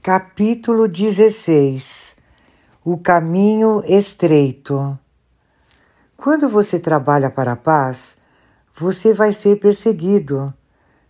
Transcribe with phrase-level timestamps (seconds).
[0.00, 2.14] Capítulo 16
[2.84, 4.96] O caminho estreito.
[6.16, 8.16] Quando você trabalha para a paz,
[8.72, 10.54] você vai ser perseguido.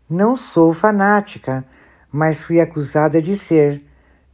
[0.08, 1.66] Não sou fanática,
[2.10, 3.84] mas fui acusada de ser.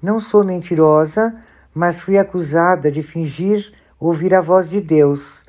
[0.01, 1.35] Não sou mentirosa,
[1.75, 5.45] mas fui acusada de fingir ouvir a voz de Deus.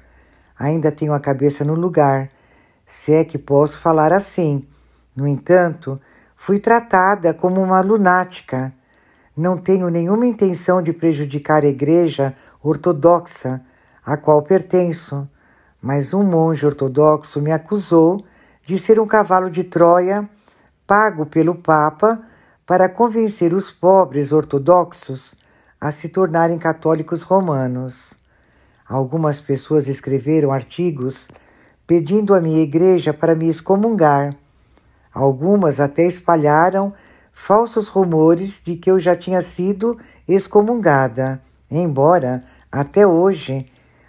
[0.57, 2.29] Ainda tenho a cabeça no lugar,
[2.87, 4.67] se é que posso falar assim.
[5.15, 6.01] No entanto,
[6.35, 8.73] fui tratada como uma lunática.
[9.35, 13.61] Não tenho nenhuma intenção de prejudicar a igreja ortodoxa
[14.05, 15.27] a qual pertenço,
[15.81, 18.23] mas um monge ortodoxo me acusou
[18.63, 20.29] de ser um cavalo de Troia
[20.87, 22.21] pago pelo Papa
[22.65, 25.35] para convencer os pobres ortodoxos
[25.81, 28.17] a se tornarem católicos romanos.
[28.87, 31.27] Algumas pessoas escreveram artigos
[31.85, 34.35] pedindo à minha igreja para me excomungar.
[35.13, 36.93] Algumas até espalharam
[37.37, 43.65] falsos rumores de que eu já tinha sido excomungada, embora, até hoje,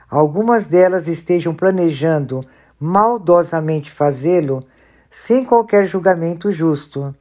[0.09, 2.47] algumas delas estejam planejando
[2.79, 4.65] maldosamente fazê-lo
[5.11, 7.15] sem qualquer julgamento justo.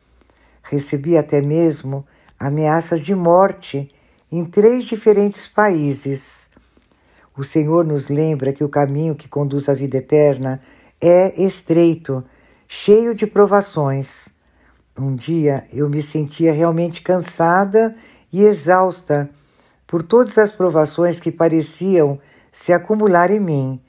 [0.61, 2.05] Recebi até mesmo
[2.39, 3.89] ameaças de morte
[4.31, 6.51] em três diferentes países.
[7.35, 10.61] O Senhor nos lembra que o caminho que conduz à vida eterna
[11.01, 12.23] é estreito,
[12.67, 14.34] cheio de provações.
[14.97, 17.93] Um dia eu me sentia realmente cansada
[18.31, 19.29] e exausta
[19.85, 22.17] por todas as provações que pareciam
[22.49, 23.81] se acumular em mim.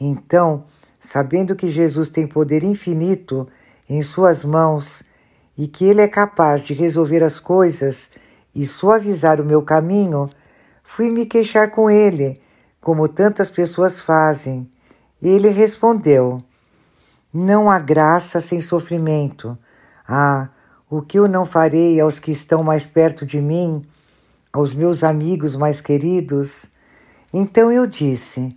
[0.00, 0.64] Então,
[1.00, 3.48] sabendo que Jesus tem poder infinito
[3.88, 5.02] em Suas mãos
[5.58, 8.10] e que Ele é capaz de resolver as coisas
[8.54, 10.30] e suavizar o meu caminho,
[10.84, 12.40] fui me queixar com Ele,
[12.80, 14.70] como tantas pessoas fazem.
[15.20, 16.40] Ele respondeu:
[17.34, 19.58] Não há graça sem sofrimento.
[20.14, 20.50] Ah,
[20.90, 23.82] o que eu não farei aos que estão mais perto de mim,
[24.52, 26.70] aos meus amigos mais queridos?
[27.32, 28.54] Então eu disse: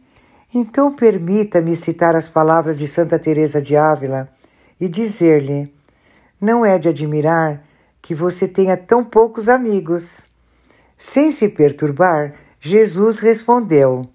[0.53, 4.27] Então permita-me citar as palavras de Santa Teresa de Ávila
[4.81, 5.73] e dizer-lhe:
[6.41, 7.63] Não é de admirar
[8.01, 10.27] que você tenha tão poucos amigos.
[10.97, 14.09] Sem se perturbar, Jesus respondeu: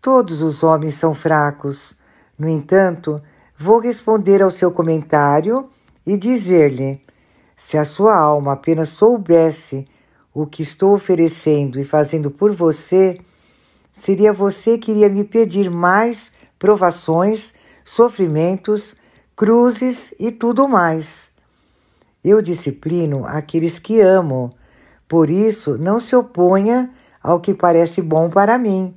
[0.00, 1.98] Todos os homens são fracos.
[2.38, 3.20] No entanto,
[3.58, 5.68] vou responder ao seu comentário
[6.06, 7.00] e dizer-lhe:
[7.56, 9.88] se a sua alma apenas soubesse
[10.32, 13.18] o que estou oferecendo e fazendo por você,
[13.90, 18.94] seria você que iria me pedir mais provações, sofrimentos,
[19.34, 21.30] cruzes e tudo mais.
[22.22, 24.52] Eu disciplino aqueles que amo,
[25.08, 26.90] por isso não se oponha
[27.22, 28.94] ao que parece bom para mim.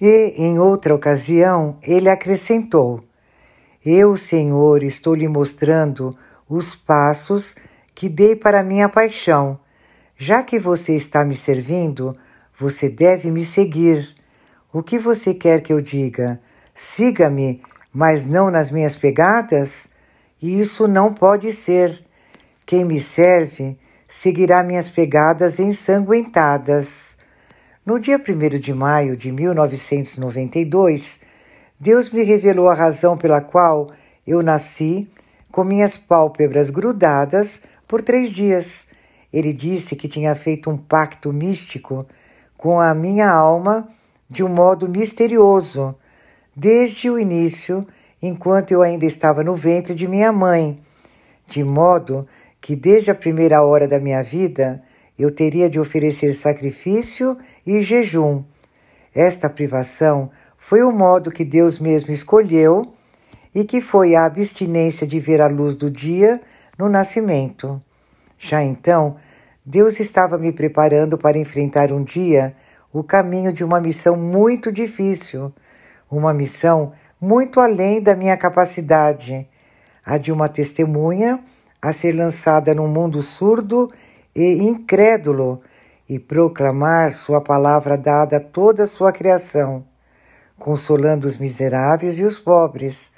[0.00, 3.04] E, em outra ocasião, ele acrescentou:
[3.84, 6.16] Eu, Senhor, estou lhe mostrando
[6.50, 7.54] os passos
[7.94, 9.60] que dei para minha paixão.
[10.16, 12.16] Já que você está me servindo,
[12.58, 14.12] você deve me seguir.
[14.72, 16.40] O que você quer que eu diga?
[16.74, 17.62] Siga-me,
[17.92, 19.88] mas não nas minhas pegadas?
[20.42, 22.04] Isso não pode ser.
[22.66, 23.78] Quem me serve
[24.08, 27.16] seguirá minhas pegadas ensanguentadas.
[27.86, 31.20] No dia 1 de maio de 1992,
[31.78, 33.90] Deus me revelou a razão pela qual
[34.26, 35.08] eu nasci
[35.50, 38.86] com minhas pálpebras grudadas por três dias.
[39.32, 42.06] Ele disse que tinha feito um pacto místico
[42.56, 43.88] com a minha alma
[44.28, 45.94] de um modo misterioso,
[46.54, 47.86] desde o início,
[48.22, 50.78] enquanto eu ainda estava no ventre de minha mãe,
[51.48, 52.26] de modo
[52.60, 54.82] que desde a primeira hora da minha vida
[55.18, 58.44] eu teria de oferecer sacrifício e jejum.
[59.14, 62.92] Esta privação foi o modo que Deus mesmo escolheu
[63.54, 66.40] e que foi a abstinência de ver a luz do dia
[66.78, 67.82] no nascimento.
[68.38, 69.16] Já então,
[69.64, 72.54] Deus estava me preparando para enfrentar um dia
[72.92, 75.52] o caminho de uma missão muito difícil,
[76.10, 79.46] uma missão muito além da minha capacidade,
[80.04, 81.38] a de uma testemunha
[81.80, 83.90] a ser lançada num mundo surdo
[84.34, 85.60] e incrédulo
[86.08, 89.84] e proclamar Sua palavra dada a toda a sua criação,
[90.58, 93.12] consolando os miseráveis e os pobres,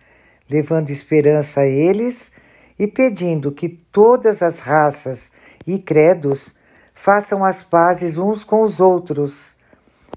[0.48, 2.30] levando esperança a eles
[2.78, 5.30] e pedindo que todas as raças
[5.66, 6.54] e credos
[6.92, 9.56] façam as pazes uns com os outros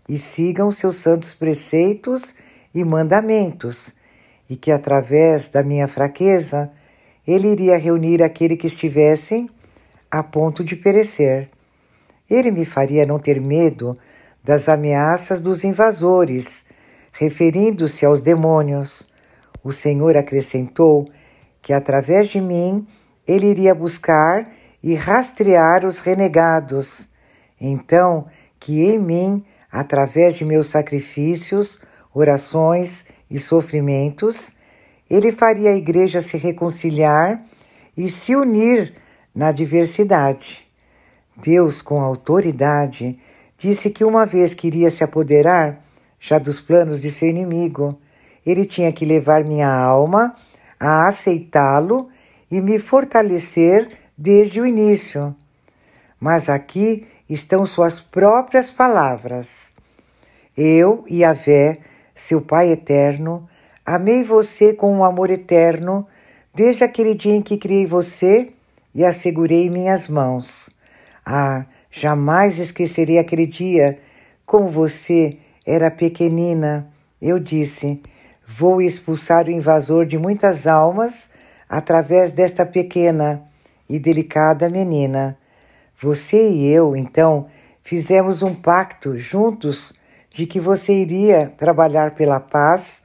[0.08, 2.36] e sigam seus santos preceitos
[2.74, 3.94] e mandamentos,
[4.50, 6.72] e que através da minha fraqueza
[7.26, 9.50] ele iria reunir aquele que estivessem
[10.12, 11.50] a ponto de perecer.
[12.30, 13.98] Ele me faria não ter medo
[14.44, 16.66] das ameaças dos invasores,
[17.12, 19.08] referindo-se aos demônios.
[19.66, 21.10] O Senhor acrescentou
[21.60, 22.86] que através de mim
[23.28, 24.48] ele iria buscar
[24.84, 27.08] e rastrear os renegados.
[27.60, 28.28] Então,
[28.60, 31.80] que em mim, através de meus sacrifícios,
[32.14, 34.54] orações e sofrimentos,
[35.10, 37.44] ele faria a igreja se reconciliar
[37.98, 38.94] e se unir
[39.34, 40.64] na diversidade.
[41.36, 43.18] Deus, com autoridade,
[43.58, 45.84] disse que uma vez queria se apoderar
[46.20, 48.00] já dos planos de seu inimigo,
[48.46, 50.36] ele tinha que levar minha alma
[50.80, 52.10] a aceitá-lo
[52.52, 55.36] e me fortalecer desde o início.
[56.20, 59.74] Mas aqui estão suas próprias palavras.
[60.56, 61.80] Eu, Yahvé,
[62.14, 63.48] seu Pai eterno,
[63.86, 66.08] amei você com um amor eterno
[66.54, 68.54] desde aquele dia em que criei você
[68.94, 70.70] e a segurei em minhas mãos.
[71.26, 74.00] Ah, jamais esquecerei aquele dia,
[74.46, 76.88] como você era pequenina.
[77.22, 78.02] Eu disse:
[78.48, 81.30] Vou expulsar o invasor de muitas almas
[81.68, 83.44] através desta pequena
[83.90, 85.38] e delicada menina.
[86.00, 87.48] Você e eu, então,
[87.82, 89.94] fizemos um pacto juntos
[90.30, 93.04] de que você iria trabalhar pela paz,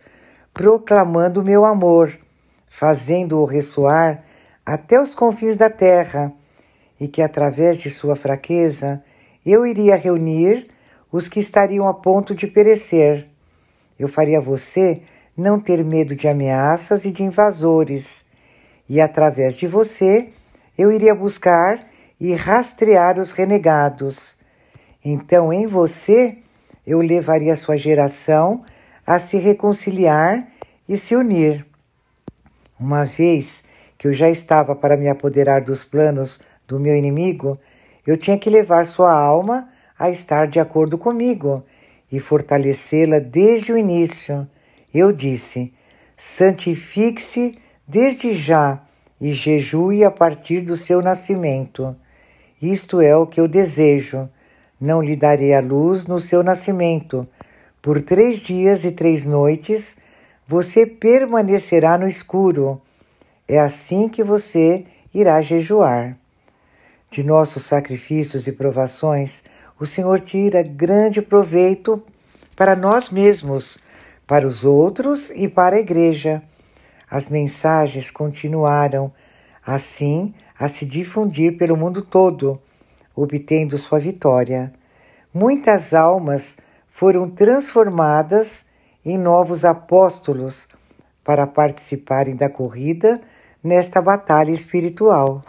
[0.53, 2.19] proclamando meu amor,
[2.69, 4.23] fazendo-o ressoar
[4.67, 6.33] até os confins da terra,
[7.01, 9.03] e que através de sua fraqueza
[9.47, 10.67] eu iria reunir
[11.11, 13.27] os que estariam a ponto de perecer.
[13.99, 15.01] Eu faria você
[15.41, 18.27] não ter medo de ameaças e de invasores,
[18.89, 20.29] e através de você
[20.77, 21.87] eu iria buscar
[22.21, 24.37] e rastrear os renegados.
[25.03, 26.37] Então, em você,
[26.87, 28.63] eu levaria sua geração
[29.07, 30.47] a se reconciliar
[30.89, 31.67] e se unir.
[32.79, 33.65] Uma vez
[33.97, 36.39] que eu já estava para me apoderar dos planos
[36.69, 37.59] do meu inimigo,
[38.07, 41.65] eu tinha que levar sua alma a estar de acordo comigo
[42.11, 44.47] e fortalecê-la desde o início.
[44.93, 45.73] Eu disse:
[46.17, 48.83] santifique-se desde já
[49.21, 51.95] e jejue a partir do seu nascimento.
[52.61, 54.29] Isto é o que eu desejo.
[54.81, 57.27] Não lhe darei a luz no seu nascimento.
[57.83, 59.97] Por três dias e três noites
[60.47, 62.81] você permanecerá no escuro.
[63.47, 64.85] É assim que você
[65.15, 66.17] irá jejuar.
[67.11, 69.43] De nossos sacrifícios e provações,
[69.79, 72.03] o Senhor tira grande proveito
[72.57, 73.79] para nós mesmos,
[74.31, 76.41] para os outros e para a igreja.
[77.11, 79.13] As mensagens continuaram
[79.67, 82.63] assim a se difundir pelo mundo todo,
[83.13, 84.73] obtendo sua vitória.
[85.35, 88.65] Muitas almas foram transformadas
[89.05, 90.69] em novos apóstolos
[91.25, 93.21] para participarem da corrida
[93.61, 95.43] nesta batalha espiritual.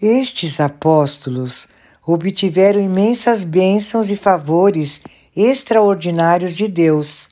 [0.00, 1.66] Estes apóstolos
[2.06, 5.02] obtiveram imensas bênçãos e favores
[5.36, 7.28] extraordinários de Deus.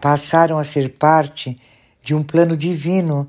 [0.00, 1.54] Passaram a ser parte
[2.02, 3.28] de um plano divino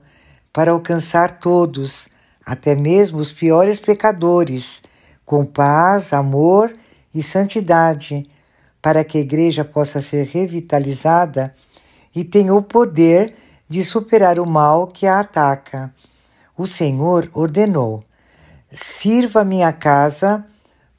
[0.54, 2.08] para alcançar todos,
[2.46, 4.82] até mesmo os piores pecadores,
[5.26, 6.74] com paz, amor
[7.14, 8.24] e santidade,
[8.82, 11.54] para que a igreja possa ser revitalizada
[12.16, 13.36] e tenha o poder
[13.68, 15.94] de superar o mal que a ataca.
[16.58, 18.04] O Senhor ordenou:
[18.72, 20.46] Sirva minha casa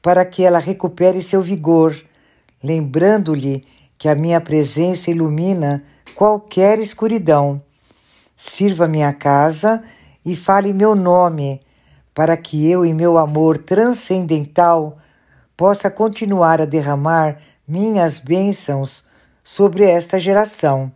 [0.01, 1.95] para que ela recupere seu vigor,
[2.63, 3.65] lembrando-lhe
[3.97, 5.83] que a minha presença ilumina
[6.15, 7.61] qualquer escuridão.
[8.35, 9.83] Sirva minha casa
[10.25, 11.61] e fale meu nome,
[12.13, 14.97] para que eu, em meu amor transcendental,
[15.55, 19.03] possa continuar a derramar minhas bênçãos
[19.43, 20.91] sobre esta geração.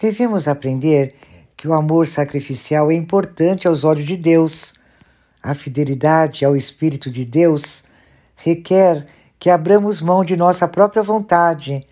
[0.00, 1.14] Devemos aprender
[1.56, 4.74] que o amor sacrificial é importante aos olhos de Deus.
[5.42, 7.84] A fidelidade ao Espírito de Deus
[8.36, 9.06] requer
[9.42, 11.84] que abramos mão de nossa própria vontade,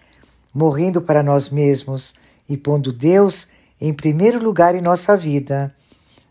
[0.54, 2.14] morrendo para nós mesmos
[2.49, 3.49] e pondo Deus
[3.80, 5.75] em primeiro lugar em nossa vida.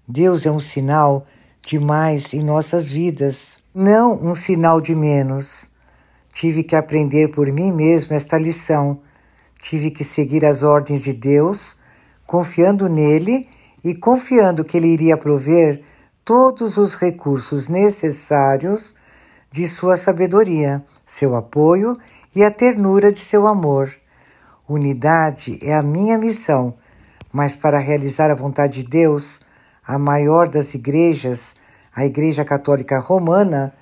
[0.08, 1.28] Deus é um sinal
[1.62, 5.68] de mais em nossas vidas, não um sinal de menos.
[6.34, 9.02] Tive que aprender por mim mesmo esta lição.
[9.62, 11.76] Tive que seguir as ordens de Deus,
[12.26, 13.46] confiando nele
[13.84, 15.84] e confiando que ele iria prover
[16.24, 18.96] todos os recursos necessários
[19.52, 21.98] de sua sabedoria, seu apoio
[22.36, 23.94] e a ternura de seu amor.
[24.68, 26.76] Unidade é a minha missão
[27.32, 29.42] mas para realizar a vontade de Deus,
[29.86, 31.56] a maior das igrejas,
[31.96, 33.74] a Igreja Católica Romana,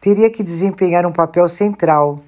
[0.00, 2.20] teria que desempenhar um papel central.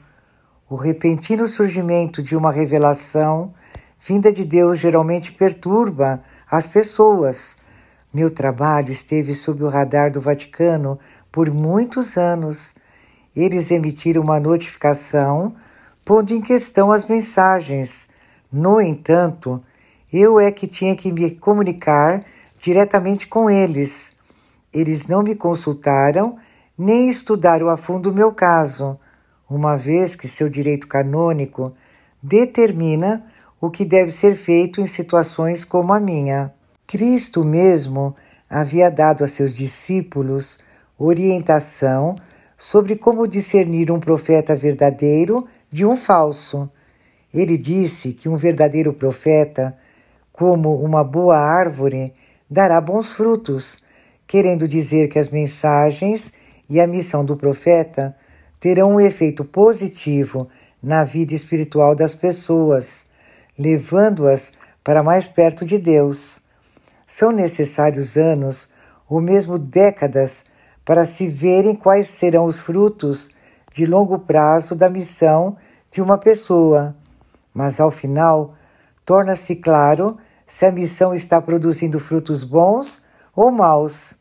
[0.68, 3.54] O repentino surgimento de uma revelação
[4.00, 7.56] vinda de Deus geralmente perturba as pessoas.
[8.12, 10.98] Meu trabalho esteve sob o radar do Vaticano
[11.30, 12.74] por muitos anos.
[13.36, 15.54] Eles emitiram uma notificação
[16.04, 18.08] pondo em questão as mensagens.
[18.50, 19.62] No entanto,
[20.10, 22.24] eu é que tinha que me comunicar
[22.60, 24.14] diretamente com eles.
[24.72, 26.36] eles não me consultaram
[26.76, 28.98] nem estudaram a fundo o meu caso,
[29.48, 31.72] uma vez que seu direito canônico
[32.22, 33.24] determina
[33.60, 36.52] o que deve ser feito em situações como a minha.
[36.86, 38.14] Cristo mesmo
[38.48, 40.58] havia dado a seus discípulos
[40.98, 42.14] orientação
[42.56, 46.70] sobre como discernir um profeta verdadeiro de um falso.
[47.32, 49.76] Ele disse que um verdadeiro profeta,
[50.32, 52.14] como uma boa árvore,
[52.48, 53.82] dará bons frutos,
[54.26, 56.32] querendo dizer que as mensagens
[56.68, 58.16] e a missão do profeta
[58.58, 60.48] terão um efeito positivo
[60.82, 63.06] na vida espiritual das pessoas,
[63.58, 66.40] levando-as para mais perto de Deus.
[67.06, 68.70] São necessários anos
[69.08, 70.44] ou mesmo décadas
[70.86, 73.28] para se verem quais serão os frutos
[73.74, 75.56] de longo prazo da missão
[75.90, 76.96] de uma pessoa,
[77.52, 78.54] mas ao final
[79.04, 80.16] torna-se claro
[80.46, 84.16] se a missão está produzindo frutos bons ou maus.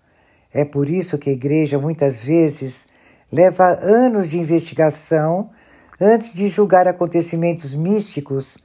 [0.51, 2.87] É por isso que a igreja muitas vezes
[3.31, 5.51] leva anos de investigação
[6.01, 8.57] antes de julgar acontecimentos místicos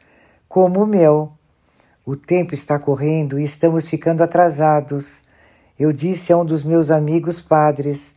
[0.49, 1.33] como o meu.
[2.07, 5.23] O tempo está correndo e estamos ficando atrasados.
[5.81, 8.15] Eu disse a um dos meus amigos padres: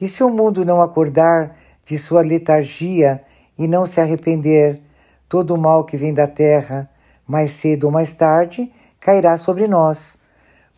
[0.00, 3.20] e se o mundo não acordar de sua letargia
[3.58, 4.80] e não se arrepender,
[5.28, 6.88] todo o mal que vem da terra,
[7.26, 10.16] mais cedo ou mais tarde, cairá sobre nós.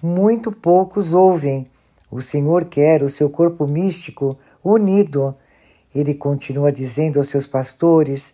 [0.03, 1.71] Muito poucos ouvem.
[2.11, 5.37] O Senhor quer o seu corpo místico unido.
[5.95, 8.33] Ele continua dizendo aos seus pastores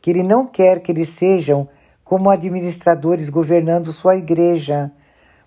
[0.00, 1.68] que ele não quer que eles sejam
[2.04, 4.92] como administradores governando sua igreja,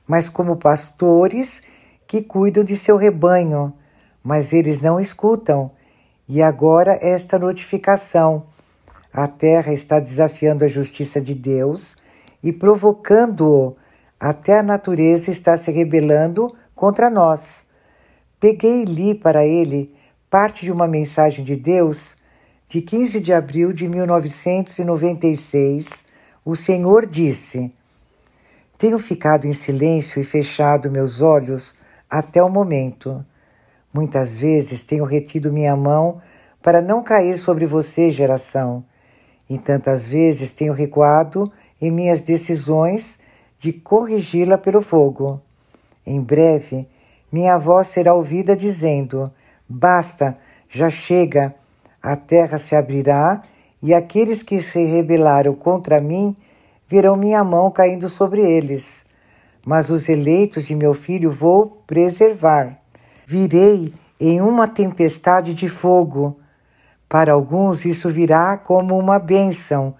[0.06, 1.64] mas como pastores
[2.08, 3.74] que cuidam de seu rebanho.
[4.24, 5.72] Mas eles não escutam.
[6.28, 8.46] E agora esta notificação.
[9.12, 11.98] A terra está desafiando a justiça de Deus
[12.42, 13.76] e provocando-o.
[14.20, 17.66] Até a natureza está se rebelando contra nós.
[18.40, 19.94] Peguei e li para ele
[20.30, 22.18] parte de uma mensagem de Deus
[22.68, 26.06] de 15 de abril de 1996
[26.46, 27.72] o Senhor disse:
[28.78, 31.76] Tenho ficado em silêncio e fechado meus olhos
[32.14, 33.26] até o momento.
[33.92, 36.22] Muitas vezes tenho retido minha mão
[36.62, 38.86] para não cair sobre você, geração,
[39.50, 41.52] e tantas vezes tenho recuado
[41.82, 43.18] em minhas decisões
[43.58, 45.42] de corrigi-la pelo fogo.
[46.06, 46.88] Em breve,
[47.32, 49.32] minha voz será ouvida dizendo:
[49.68, 50.38] Basta,
[50.70, 51.56] já chega,
[52.02, 53.42] a terra se abrirá
[53.82, 56.36] e aqueles que se rebelaram contra mim
[56.88, 59.04] verão minha mão caindo sobre eles.
[59.66, 62.78] Mas os eleitos de meu filho vou preservar.
[63.26, 66.40] Virei em uma tempestade de fogo.
[67.08, 69.96] Para alguns isso virá como uma bênção,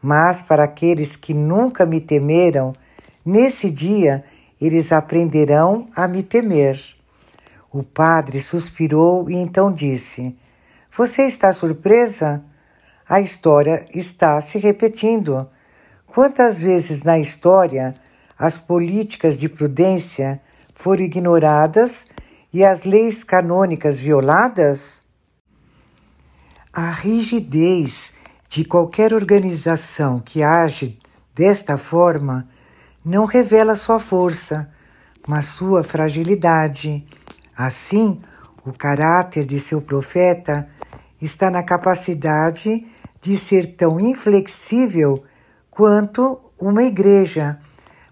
[0.00, 2.72] mas para aqueles que nunca me temeram,
[3.24, 4.24] nesse dia
[4.60, 6.80] eles aprenderão a me temer.
[7.70, 10.36] O padre suspirou e então disse:
[10.96, 12.42] Você está surpresa?
[13.08, 15.48] a história está se repetindo.
[16.06, 17.94] Quantas vezes na história
[18.38, 20.40] as políticas de prudência
[20.74, 22.08] foram ignoradas
[22.52, 25.02] e as leis canônicas violadas?
[26.72, 28.12] A rigidez
[28.48, 30.98] de qualquer organização que age
[31.34, 32.48] desta forma
[33.04, 34.70] não revela sua força,
[35.26, 37.06] mas sua fragilidade.
[37.56, 38.20] Assim,
[38.64, 40.68] o caráter de seu profeta
[41.20, 42.86] está na capacidade
[43.20, 45.24] de ser tão inflexível
[45.70, 47.58] quanto uma igreja,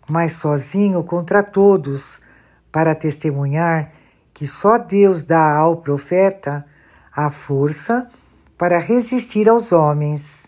[0.08, 2.20] mas sozinho contra todos,
[2.70, 3.92] para testemunhar
[4.32, 6.66] que só Deus dá ao profeta
[7.14, 8.10] a força
[8.58, 10.46] para resistir aos homens.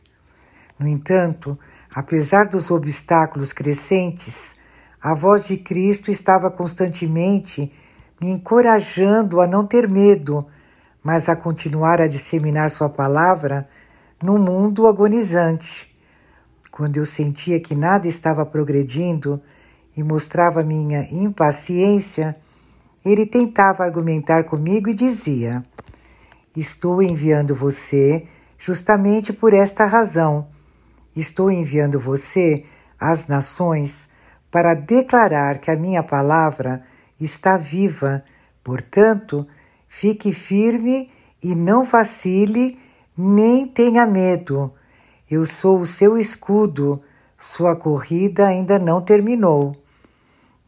[0.77, 1.57] No entanto,
[1.95, 4.57] apesar dos obstáculos crescentes,
[5.01, 7.73] a voz de Cristo estava constantemente
[8.21, 10.45] me encorajando a não ter medo,
[11.03, 13.69] mas a continuar a disseminar Sua palavra
[14.21, 15.95] num mundo agonizante.
[16.77, 19.41] Quando eu sentia que nada estava progredindo
[19.97, 22.37] e mostrava minha impaciência,
[23.03, 25.65] ele tentava argumentar comigo e dizia:
[26.55, 28.27] Estou enviando você
[28.59, 30.49] justamente por esta razão.
[31.17, 32.67] Estou enviando você
[33.01, 34.11] às nações
[34.51, 36.85] para declarar que a minha palavra
[37.19, 38.23] está viva.
[38.63, 39.47] Portanto,
[39.89, 41.11] fique firme
[41.43, 42.79] e não vacile
[43.17, 44.75] nem tenha medo.
[45.29, 47.03] Eu sou o seu escudo.
[47.37, 49.75] Sua corrida ainda não terminou.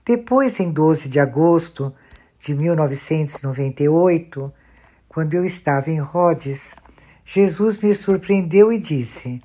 [0.04, 1.94] Depois, em 12 de agosto
[2.40, 4.52] de 1998,
[5.08, 6.74] quando eu estava em Rhodes,
[7.24, 9.40] Jesus me surpreendeu e disse: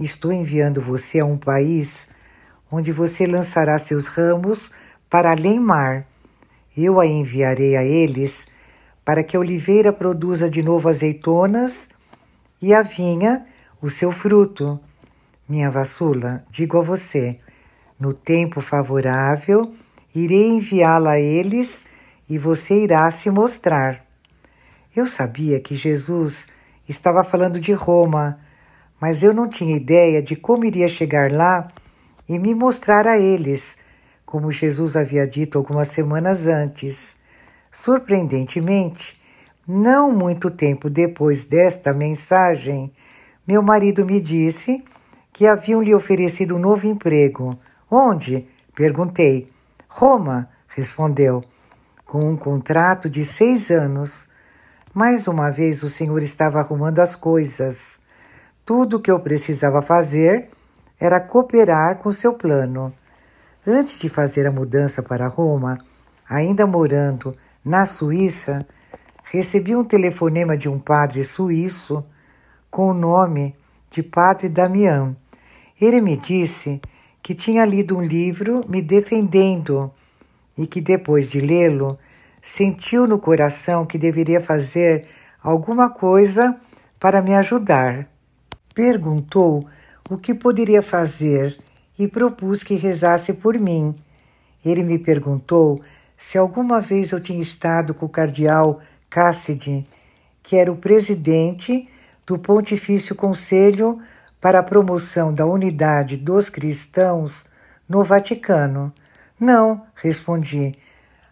[0.00, 2.08] Estou enviando você a um país
[2.70, 4.72] onde você lançará seus ramos
[5.08, 6.06] para além mar.
[6.76, 8.48] Eu a enviarei a eles
[9.04, 11.88] para que a oliveira produza de novo azeitonas
[12.60, 13.46] e a vinha
[13.82, 14.78] o seu fruto.
[15.48, 17.40] Minha vassula, digo a você,
[17.98, 19.74] no tempo favorável,
[20.14, 21.84] irei enviá-la a eles
[22.30, 24.06] e você irá se mostrar.
[24.94, 26.48] Eu sabia que Jesus
[26.88, 28.38] estava falando de Roma,
[29.00, 31.66] mas eu não tinha ideia de como iria chegar lá
[32.28, 33.76] e me mostrar a eles,
[34.24, 37.16] como Jesus havia dito algumas semanas antes.
[37.72, 39.20] Surpreendentemente,
[39.66, 42.92] não muito tempo depois desta mensagem,
[43.46, 44.84] meu marido me disse
[45.32, 47.58] que haviam lhe oferecido um novo emprego.
[47.90, 48.46] Onde?
[48.74, 49.46] perguntei.
[49.88, 51.42] Roma, respondeu,
[52.06, 54.28] com um contrato de seis anos.
[54.94, 57.98] Mais uma vez o senhor estava arrumando as coisas.
[58.64, 60.48] Tudo o que eu precisava fazer
[61.00, 62.94] era cooperar com seu plano.
[63.66, 65.78] Antes de fazer a mudança para Roma,
[66.28, 67.34] ainda morando
[67.64, 68.64] na Suíça,
[69.24, 72.04] recebi um telefonema de um padre suíço
[72.72, 73.54] com o nome
[73.90, 75.14] de Padre Damião.
[75.78, 76.80] Ele me disse
[77.22, 79.92] que tinha lido um livro me defendendo
[80.56, 81.98] e que depois de lê-lo
[82.40, 85.06] sentiu no coração que deveria fazer
[85.42, 86.58] alguma coisa
[86.98, 88.08] para me ajudar.
[88.74, 89.66] Perguntou
[90.08, 91.58] o que poderia fazer
[91.98, 93.94] e propus que rezasse por mim.
[94.64, 95.78] Ele me perguntou
[96.16, 99.86] se alguma vez eu tinha estado com o cardeal Cassidy,
[100.42, 101.86] que era o presidente
[102.26, 104.00] do Pontifício Conselho
[104.40, 107.44] para a Promoção da Unidade dos Cristãos
[107.88, 108.92] no Vaticano.
[109.38, 110.76] Não, respondi.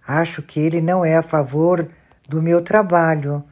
[0.06, 1.88] Acho que ele não é a favor
[2.28, 3.44] do meu trabalho.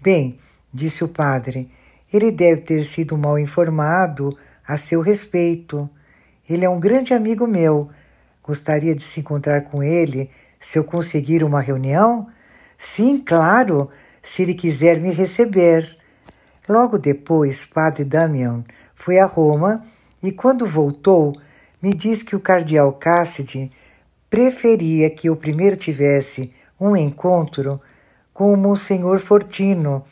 [0.00, 0.38] Bem,
[0.72, 1.70] disse o padre,
[2.12, 4.36] ele deve ter sido mal informado
[4.66, 5.88] a seu respeito.
[6.48, 7.90] Ele é um grande amigo meu.
[8.42, 12.28] Gostaria de se encontrar com ele se eu conseguir uma reunião?
[12.76, 13.90] Sim, claro,
[14.22, 15.96] se ele quiser me receber.
[16.68, 18.64] Logo depois, Padre Damian
[18.94, 19.84] foi a Roma
[20.22, 21.32] e, quando voltou,
[21.80, 23.70] me disse que o cardeal Cassidy
[24.28, 27.80] preferia que eu primeiro tivesse um encontro
[28.34, 30.04] com o Monsenhor Fortino,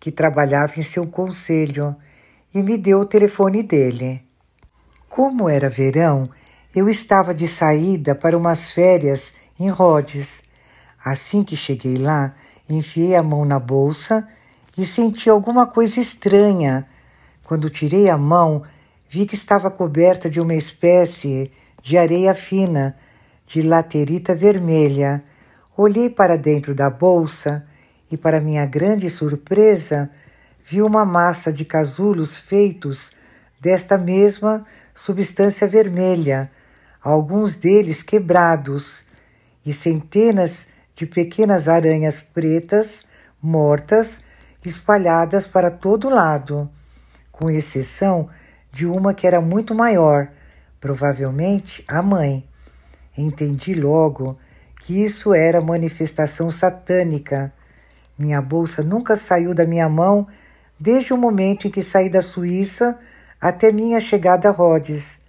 [0.00, 1.94] que trabalhava em seu conselho,
[2.52, 4.24] e me deu o telefone dele.
[5.08, 6.28] Como era verão,
[6.74, 10.42] eu estava de saída para umas férias em Rhodes.
[11.04, 12.34] Assim que cheguei lá,
[12.68, 14.26] enfiei a mão na bolsa
[14.80, 16.86] e senti alguma coisa estranha.
[17.44, 18.62] Quando tirei a mão,
[19.10, 22.96] vi que estava coberta de uma espécie de areia fina
[23.44, 25.22] de laterita vermelha.
[25.76, 27.66] Olhei para dentro da bolsa
[28.10, 30.08] e, para minha grande surpresa,
[30.64, 33.12] vi uma massa de casulos feitos
[33.60, 34.64] desta mesma
[34.94, 36.50] substância vermelha,
[37.02, 39.04] alguns deles quebrados,
[39.66, 43.04] e centenas de pequenas aranhas pretas
[43.42, 44.22] mortas
[44.68, 46.70] espalhadas para todo lado,
[47.30, 48.28] com exceção
[48.70, 50.28] de uma que era muito maior,
[50.80, 52.46] provavelmente a mãe.
[53.16, 54.38] Entendi logo
[54.80, 57.52] que isso era manifestação satânica.
[58.18, 60.26] Minha bolsa nunca saiu da minha mão
[60.78, 62.98] desde o momento em que saí da Suíça
[63.40, 65.20] até minha chegada a Rhodes,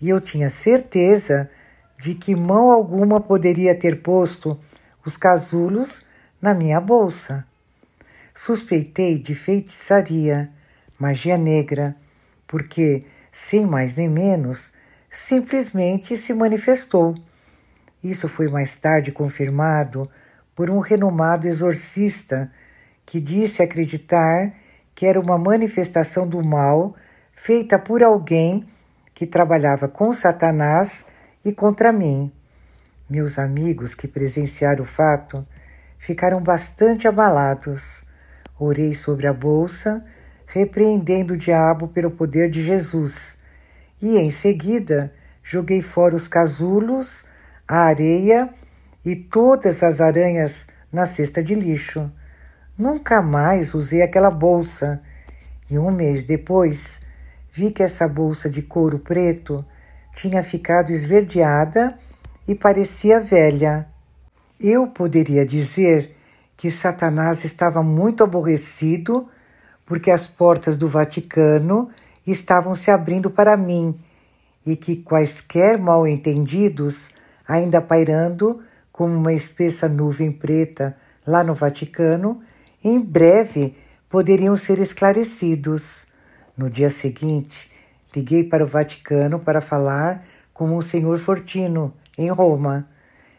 [0.00, 1.50] e eu tinha certeza
[1.98, 4.58] de que mão alguma poderia ter posto
[5.04, 6.04] os casulos
[6.40, 7.49] na minha bolsa.
[8.34, 10.50] Suspeitei de feitiçaria,
[10.98, 11.96] magia negra,
[12.46, 14.72] porque, sem mais nem menos,
[15.10, 17.14] simplesmente se manifestou.
[18.02, 20.10] Isso foi mais tarde confirmado
[20.54, 22.50] por um renomado exorcista
[23.04, 24.54] que disse acreditar
[24.94, 26.94] que era uma manifestação do mal
[27.32, 28.68] feita por alguém
[29.14, 31.06] que trabalhava com Satanás
[31.44, 32.32] e contra mim.
[33.08, 35.46] Meus amigos que presenciaram o fato
[35.98, 38.04] ficaram bastante abalados.
[38.60, 40.04] Orei sobre a bolsa,
[40.44, 43.38] repreendendo o diabo pelo poder de Jesus
[44.02, 45.10] e em seguida
[45.42, 47.24] joguei fora os casulos,
[47.66, 48.50] a areia
[49.02, 52.12] e todas as aranhas na cesta de lixo.
[52.76, 55.00] Nunca mais usei aquela bolsa
[55.70, 57.00] e um mês depois
[57.50, 59.64] vi que essa bolsa de couro preto
[60.12, 61.98] tinha ficado esverdeada
[62.46, 63.88] e parecia velha.
[64.58, 66.14] Eu poderia dizer
[66.60, 69.26] que Satanás estava muito aborrecido
[69.86, 71.88] porque as portas do Vaticano
[72.26, 73.98] estavam se abrindo para mim
[74.66, 77.12] e que quaisquer mal-entendidos,
[77.48, 78.60] ainda pairando
[78.92, 80.94] como uma espessa nuvem preta
[81.26, 82.42] lá no Vaticano,
[82.84, 83.74] em breve
[84.10, 86.06] poderiam ser esclarecidos.
[86.54, 87.72] No dia seguinte,
[88.14, 92.86] liguei para o Vaticano para falar com o senhor Fortino, em Roma.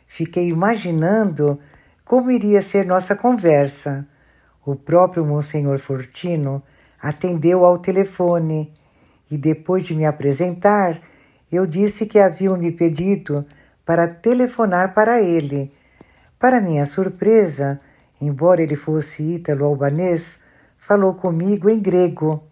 [0.07, 1.59] Fiquei imaginando
[2.05, 4.07] como iria ser nossa conversa.
[4.65, 6.61] O próprio Monsenhor Fortino
[7.01, 8.71] atendeu ao telefone
[9.29, 11.01] e, depois de me apresentar,
[11.51, 13.45] eu disse que haviam me pedido
[13.85, 15.73] para telefonar para ele.
[16.37, 17.79] Para minha surpresa,
[18.21, 20.39] embora ele fosse ítalo-albanês,
[20.77, 22.43] falou comigo em grego.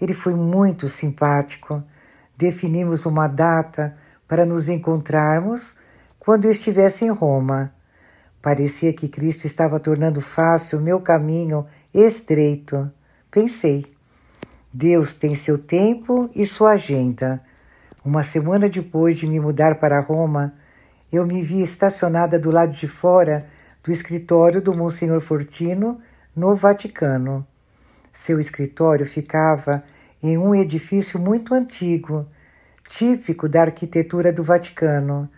[0.00, 1.82] Ele foi muito simpático.
[2.36, 3.94] Definimos uma data
[4.26, 5.76] para nos encontrarmos
[6.18, 7.75] quando eu estivesse em Roma.
[8.40, 12.90] Parecia que Cristo estava tornando fácil o meu caminho estreito.
[13.30, 13.84] Pensei,
[14.72, 17.42] Deus tem seu tempo e sua agenda.
[18.04, 20.54] Uma semana depois de me mudar para Roma,
[21.12, 23.46] eu me vi estacionada do lado de fora
[23.82, 26.00] do escritório do Monsenhor Fortino,
[26.34, 27.46] no Vaticano.
[28.12, 29.82] Seu escritório ficava
[30.22, 32.26] em um edifício muito antigo,
[32.82, 35.28] típico da arquitetura do Vaticano,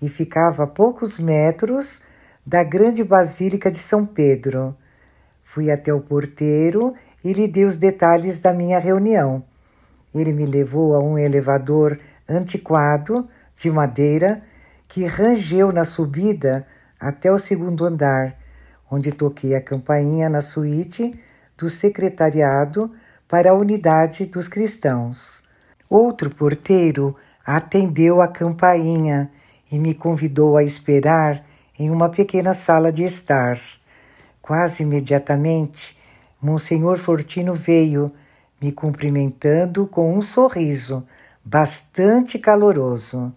[0.00, 2.00] e ficava a poucos metros
[2.46, 4.76] da grande Basílica de São Pedro.
[5.42, 9.44] Fui até o porteiro e lhe dei os detalhes da minha reunião.
[10.14, 14.42] Ele me levou a um elevador antiquado de madeira
[14.88, 16.66] que rangeu na subida
[16.98, 18.36] até o segundo andar,
[18.90, 21.18] onde toquei a campainha na suíte
[21.56, 22.90] do secretariado
[23.28, 25.44] para a unidade dos cristãos.
[25.88, 29.30] Outro porteiro atendeu a campainha
[29.70, 31.44] e me convidou a esperar
[31.78, 33.60] em uma pequena sala de estar.
[34.40, 35.96] Quase imediatamente,
[36.40, 38.12] Monsenhor Fortino veio,
[38.60, 41.06] me cumprimentando com um sorriso
[41.44, 43.32] bastante caloroso.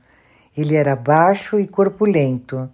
[0.56, 2.70] Ele era baixo e corpulento.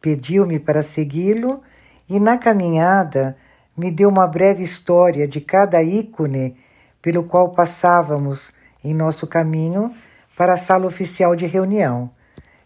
[0.00, 1.62] Pediu-me para segui-lo
[2.08, 3.36] e, na caminhada,
[3.76, 6.56] me deu uma breve história de cada ícone
[7.02, 9.94] pelo qual passávamos em nosso caminho
[10.36, 12.10] para a sala oficial de reunião.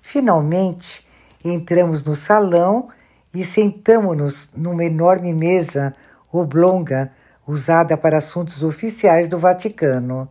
[0.01, 1.07] Finalmente,
[1.45, 2.89] Entramos no salão
[3.33, 5.95] e sentamos-nos numa enorme mesa
[6.31, 7.13] oblonga
[7.47, 10.29] usada para assuntos oficiais do Vaticano.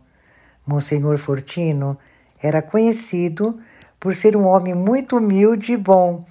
[0.66, 1.98] Monsenhor Fortino
[2.40, 3.58] era conhecido
[3.98, 6.24] por ser um homem muito humilde e bom,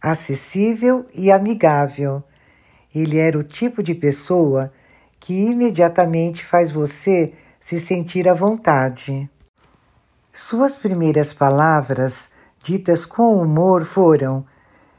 [0.00, 2.22] acessível e amigável.
[2.94, 4.72] Ele era o tipo de pessoa
[5.18, 9.30] que imediatamente faz você se sentir à vontade.
[10.32, 12.30] Suas primeiras palavras
[12.64, 14.44] ditas com humor foram: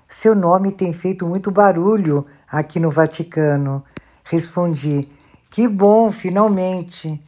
[0.08, 3.84] Seu nome tem feito muito barulho aqui no Vaticano.
[4.24, 5.10] Respondi:
[5.50, 7.20] Que bom, finalmente.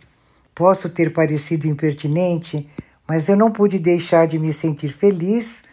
[0.53, 2.69] Posso ter parecido impertinente,
[3.07, 5.63] mas eu não pude deixar de me sentir feliz,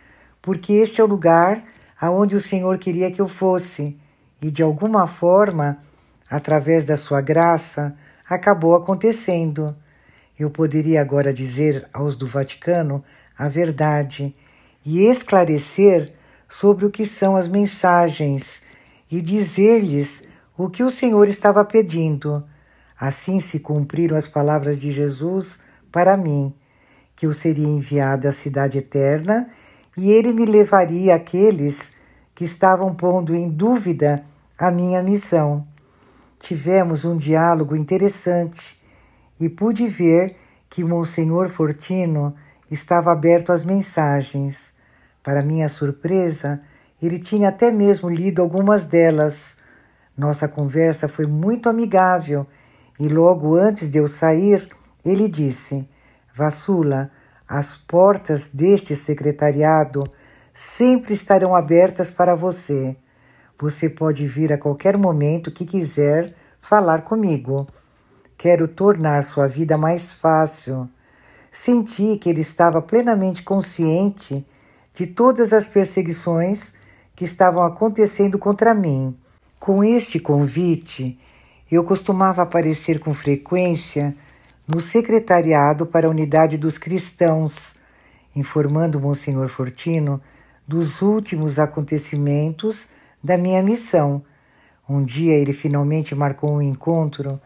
[0.40, 1.62] porque este é o lugar
[2.00, 3.98] aonde o Senhor queria que eu fosse,
[4.40, 5.78] e de alguma forma,
[6.28, 7.94] através da sua graça,
[8.28, 9.74] acabou acontecendo.
[10.38, 13.02] Eu poderia agora dizer aos do Vaticano
[13.38, 14.34] a verdade
[14.84, 16.12] e esclarecer
[16.48, 18.62] sobre o que são as mensagens
[19.10, 20.22] e dizer-lhes
[20.56, 22.44] o que o Senhor estava pedindo.
[22.98, 25.58] Assim se cumpriram as palavras de Jesus
[25.90, 26.54] para mim,
[27.16, 29.48] que eu seria enviado à cidade eterna
[29.96, 31.92] e ele me levaria àqueles
[32.34, 34.24] que estavam pondo em dúvida
[34.58, 35.66] a minha missão.
[36.38, 38.78] Tivemos um diálogo interessante
[39.40, 40.36] e pude ver
[40.68, 42.34] que Monsenhor Fortino
[42.70, 44.73] estava aberto às mensagens.
[45.24, 46.60] Para minha surpresa,
[47.02, 49.56] ele tinha até mesmo lido algumas delas.
[50.14, 52.46] Nossa conversa foi muito amigável
[53.00, 54.68] e logo antes de eu sair,
[55.02, 55.88] ele disse:
[56.34, 57.10] Vassula,
[57.48, 60.04] as portas deste secretariado
[60.52, 62.94] sempre estarão abertas para você.
[63.58, 67.66] Você pode vir a qualquer momento que quiser falar comigo.
[68.36, 70.86] Quero tornar sua vida mais fácil.
[71.50, 74.46] Senti que ele estava plenamente consciente
[74.94, 76.72] de todas as perseguições
[77.16, 79.16] que estavam acontecendo contra mim.
[79.58, 81.18] Com este convite,
[81.70, 84.14] eu costumava aparecer com frequência
[84.66, 87.74] no secretariado para a unidade dos cristãos,
[88.36, 90.20] informando Monsenhor Fortino
[90.66, 92.88] dos últimos acontecimentos
[93.22, 94.22] da minha missão.
[94.88, 97.40] Um dia ele finalmente marcou um encontro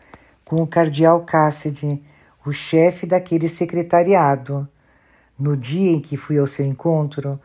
[0.45, 2.03] com o cardeal Cassidy,
[2.45, 4.69] o chefe daquele secretariado.
[5.39, 7.39] No dia em que fui ao seu encontro,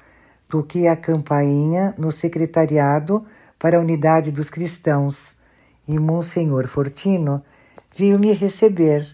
[0.50, 3.24] toquei a campainha no secretariado
[3.60, 5.36] para a unidade dos cristãos
[5.88, 7.44] e Monsenhor Fortino
[7.96, 9.06] veio me receber.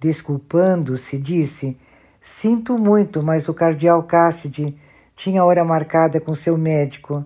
[0.00, 1.78] Desculpando-se, disse:
[2.20, 4.76] Sinto muito, mas o cardeal Cassidy
[5.14, 7.24] tinha hora marcada com seu médico,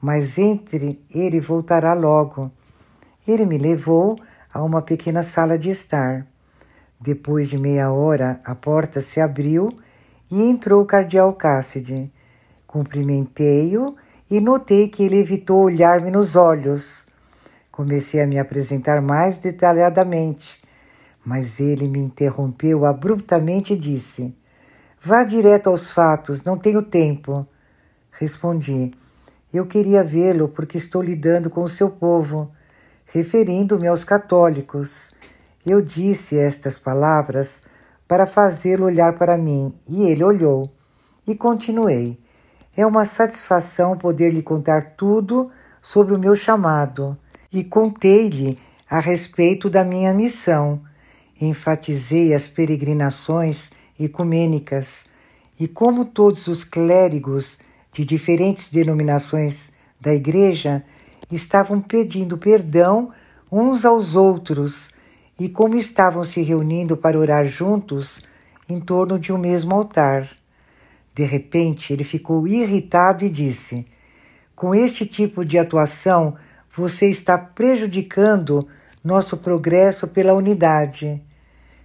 [0.00, 2.50] mas entre ele voltará logo.
[3.26, 4.16] Ele me levou
[4.52, 6.26] a uma pequena sala de estar.
[7.00, 9.74] Depois de meia hora, a porta se abriu
[10.30, 12.12] e entrou o cardeal Cassidy.
[12.66, 13.96] Cumprimentei-o
[14.30, 17.06] e notei que ele evitou olhar-me nos olhos.
[17.72, 20.60] Comecei a me apresentar mais detalhadamente,
[21.24, 24.36] mas ele me interrompeu abruptamente e disse:
[25.00, 27.46] Vá direto aos fatos, não tenho tempo.
[28.10, 28.92] Respondi:
[29.52, 32.52] Eu queria vê-lo porque estou lidando com o seu povo,
[33.06, 35.10] referindo-me aos católicos.
[35.66, 37.62] Eu disse estas palavras
[38.10, 40.68] para fazê-lo olhar para mim, e ele olhou.
[41.24, 42.18] E continuei:
[42.76, 45.48] É uma satisfação poder lhe contar tudo
[45.80, 47.16] sobre o meu chamado.
[47.52, 48.58] E contei-lhe
[48.90, 50.82] a respeito da minha missão.
[51.40, 55.06] Enfatizei as peregrinações ecumênicas
[55.58, 57.60] e como todos os clérigos
[57.92, 59.70] de diferentes denominações
[60.00, 60.82] da Igreja
[61.30, 63.12] estavam pedindo perdão
[63.52, 64.90] uns aos outros
[65.40, 68.22] e como estavam se reunindo para orar juntos
[68.68, 70.28] em torno de um mesmo altar.
[71.12, 73.84] De repente, ele ficou irritado e disse:
[74.54, 76.36] Com este tipo de atuação,
[76.76, 78.68] você está prejudicando
[79.02, 81.20] nosso progresso pela unidade.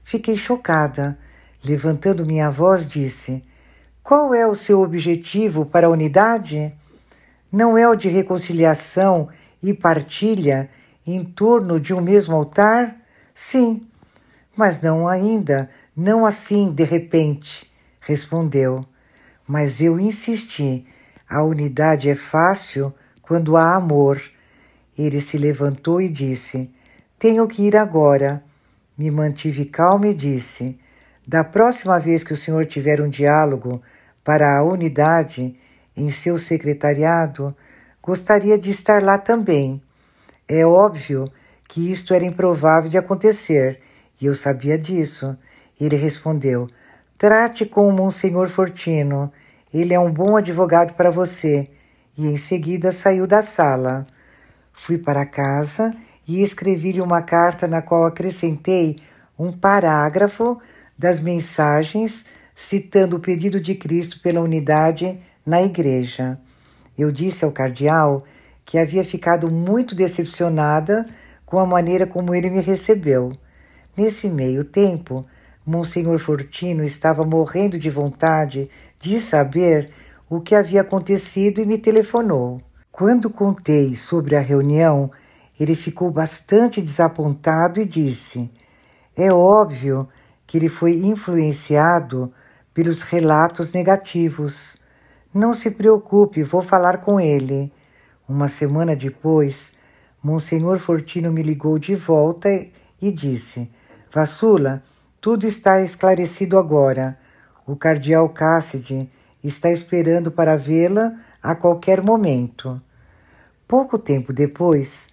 [0.04, 1.18] Fiquei chocada.
[1.64, 3.44] Levantando minha voz, disse:
[4.08, 6.72] qual é o seu objetivo para a unidade?
[7.52, 9.30] Não é o de reconciliação
[9.64, 10.70] e partilha
[11.08, 13.05] em torno de um mesmo altar?
[13.38, 13.86] Sim,
[14.56, 17.70] mas não ainda, não assim de repente,
[18.00, 18.86] respondeu.
[19.46, 20.88] Mas eu insisti:
[21.28, 24.22] a unidade é fácil quando há amor.
[24.98, 26.72] Ele se levantou e disse:
[27.20, 28.42] Tenho que ir agora.
[28.98, 30.80] Me mantive calmo e disse:
[31.28, 33.82] Da próxima vez que o senhor tiver um diálogo
[34.24, 35.60] para a unidade
[35.98, 37.54] em seu secretariado,
[38.02, 39.82] gostaria de estar lá também.
[40.48, 41.30] É óbvio
[41.68, 43.80] que isto era improvável de acontecer,
[44.22, 45.38] e eu sabia disso.
[45.80, 46.68] Ele respondeu:
[47.18, 49.32] Trate com o Monsenhor Fortino.
[49.74, 51.70] Ele é um bom advogado para você.
[52.18, 54.06] E em seguida saiu da sala.
[54.72, 55.94] Fui para casa
[56.28, 59.02] e escrevi-lhe uma carta na qual acrescentei
[59.38, 60.60] um parágrafo
[60.98, 66.40] das mensagens citando o pedido de Cristo pela unidade na igreja.
[66.98, 68.24] Eu disse ao cardeal
[68.64, 71.06] que havia ficado muito decepcionada
[71.46, 73.32] com a maneira como ele me recebeu.
[73.96, 75.26] Nesse meio tempo,
[75.66, 78.70] Monsenhor Fortino estava morrendo de vontade
[79.02, 79.90] de saber
[80.30, 82.62] o que havia acontecido e me telefonou.
[82.92, 85.12] Quando contei sobre a reunião,
[85.60, 88.52] ele ficou bastante desapontado e disse:
[89.16, 90.08] É óbvio
[90.46, 92.32] que ele foi influenciado
[92.74, 94.78] pelos relatos negativos.
[95.34, 97.72] Não se preocupe, vou falar com ele.
[98.28, 99.74] Uma semana depois,
[100.26, 102.50] Monsenhor Fortino me ligou de volta
[103.00, 103.70] e disse:
[104.12, 104.82] Vassula,
[105.22, 107.16] tudo está esclarecido agora.
[107.64, 109.08] O cardeal Cassidy
[109.44, 112.82] está esperando para vê-la a qualquer momento.
[113.68, 115.10] Pouco tempo depois,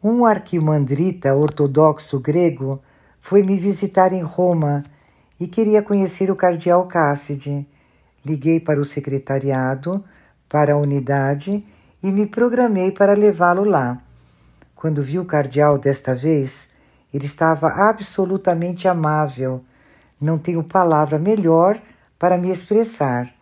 [0.00, 2.80] um arquimandrita ortodoxo grego
[3.20, 4.84] foi me visitar em Roma
[5.40, 7.66] e queria conhecer o cardeal Cassidy.
[8.24, 10.04] Liguei para o secretariado,
[10.48, 11.66] para a unidade
[12.00, 14.00] e me programei para levá-lo lá.
[14.82, 16.70] Quando vi o cardeal desta vez,
[17.14, 19.62] ele estava absolutamente amável.
[20.20, 21.80] Não tenho palavra melhor
[22.18, 23.32] para me expressar.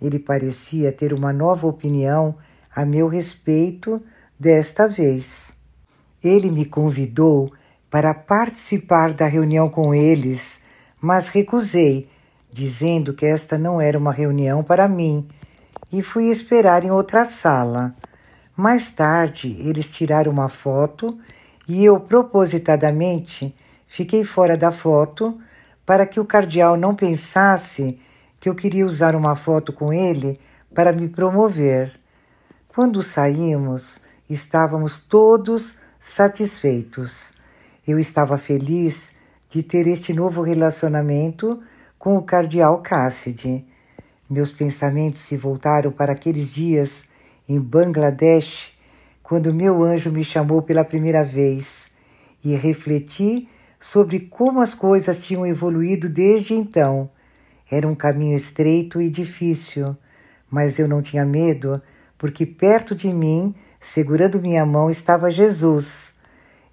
[0.00, 2.36] Ele parecia ter uma nova opinião
[2.72, 4.00] a meu respeito
[4.38, 5.56] desta vez.
[6.22, 7.52] Ele me convidou
[7.90, 10.60] para participar da reunião com eles
[11.00, 12.08] mas recusei,
[12.52, 15.26] dizendo que esta não era uma reunião para mim,
[15.92, 17.96] e fui esperar em outra sala.
[18.60, 21.16] Mais tarde, eles tiraram uma foto
[21.68, 23.54] e eu, propositadamente,
[23.86, 25.38] fiquei fora da foto
[25.86, 28.00] para que o cardeal não pensasse
[28.40, 30.40] que eu queria usar uma foto com ele
[30.74, 32.00] para me promover.
[32.66, 37.34] Quando saímos, estávamos todos satisfeitos.
[37.86, 39.12] Eu estava feliz
[39.48, 41.62] de ter este novo relacionamento
[41.96, 43.64] com o cardeal Cassidy.
[44.28, 47.06] Meus pensamentos se voltaram para aqueles dias
[47.48, 48.72] em Bangladesh,
[49.22, 51.90] quando meu anjo me chamou pela primeira vez,
[52.44, 53.48] e refleti
[53.80, 57.10] sobre como as coisas tinham evoluído desde então.
[57.70, 59.96] Era um caminho estreito e difícil,
[60.50, 61.80] mas eu não tinha medo,
[62.16, 66.14] porque perto de mim, segurando minha mão, estava Jesus.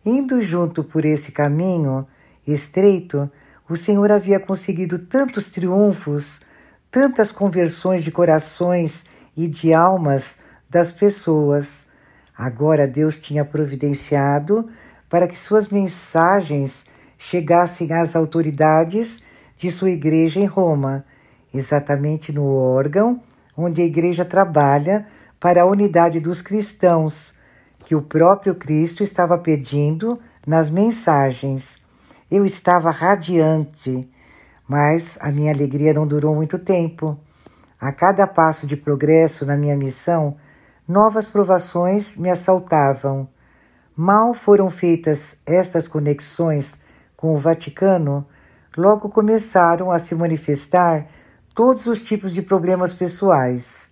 [0.05, 2.07] Indo junto por esse caminho,
[2.45, 3.29] estreito,
[3.67, 6.41] o Senhor havia conseguido tantos triunfos,
[6.89, 10.39] tantas conversões de corações e de almas
[10.75, 11.85] das pessoas.
[12.37, 14.67] Agora Deus tinha providenciado
[15.07, 16.85] para que suas mensagens
[17.17, 19.21] chegassem às autoridades
[19.55, 21.05] de sua igreja em Roma,
[21.53, 23.21] exatamente no órgão
[23.55, 25.05] onde a igreja trabalha
[25.39, 27.33] para a unidade dos cristãos,
[27.85, 31.79] que o próprio Cristo estava pedindo nas mensagens.
[32.29, 34.09] Eu estava radiante,
[34.67, 37.17] mas a minha alegria não durou muito tempo.
[37.79, 40.35] A cada passo de progresso na minha missão,
[40.87, 43.27] novas provações me assaltavam.
[43.95, 46.79] Mal foram feitas estas conexões
[47.15, 48.25] com o Vaticano,
[48.77, 51.07] logo começaram a se manifestar
[51.53, 53.89] todos os tipos de problemas pessoais.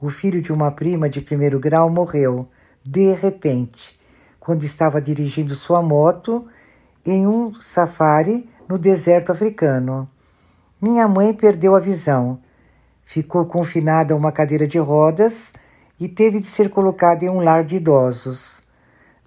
[0.00, 2.48] O filho de uma prima de primeiro grau morreu,
[2.82, 3.98] de repente,
[4.40, 6.46] quando estava dirigindo sua moto
[7.06, 10.08] em um safari no deserto africano.
[10.80, 12.40] Minha mãe perdeu a visão.
[13.04, 15.52] Ficou confinada a uma cadeira de rodas
[15.98, 18.62] e teve de ser colocada em um lar de idosos.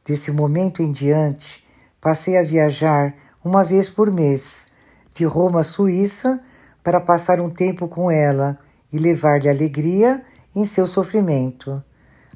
[0.04, 1.64] Desse momento em diante,
[2.00, 4.68] passei a viajar uma vez por mês,
[5.14, 6.42] de Roma à Suíça,
[6.84, 8.60] para passar um tempo com ela
[8.92, 10.22] e levar-lhe alegria
[10.56, 11.84] em seu sofrimento.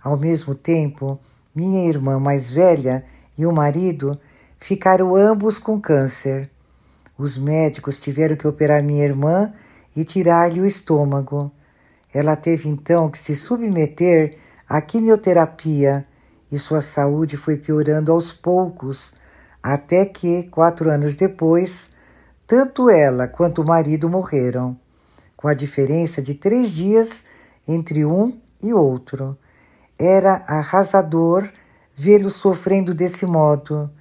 [0.02, 1.20] Ao mesmo tempo,
[1.54, 3.04] minha irmã mais velha
[3.38, 4.20] e o marido
[4.58, 6.50] ficaram ambos com câncer.
[7.18, 9.52] Os médicos tiveram que operar minha irmã
[9.96, 11.52] e tirar-lhe o estômago.
[12.14, 14.36] Ela teve então que se submeter
[14.68, 16.06] à quimioterapia
[16.52, 19.14] e sua saúde foi piorando aos poucos,
[19.62, 21.92] até que, quatro anos depois,
[22.48, 24.76] tanto ela quanto o marido morreram,
[25.38, 27.24] com a diferença de três dias
[27.68, 29.38] entre um e outro.
[29.98, 31.48] Era arrasador
[31.96, 33.92] vê-los sofrendo desse modo,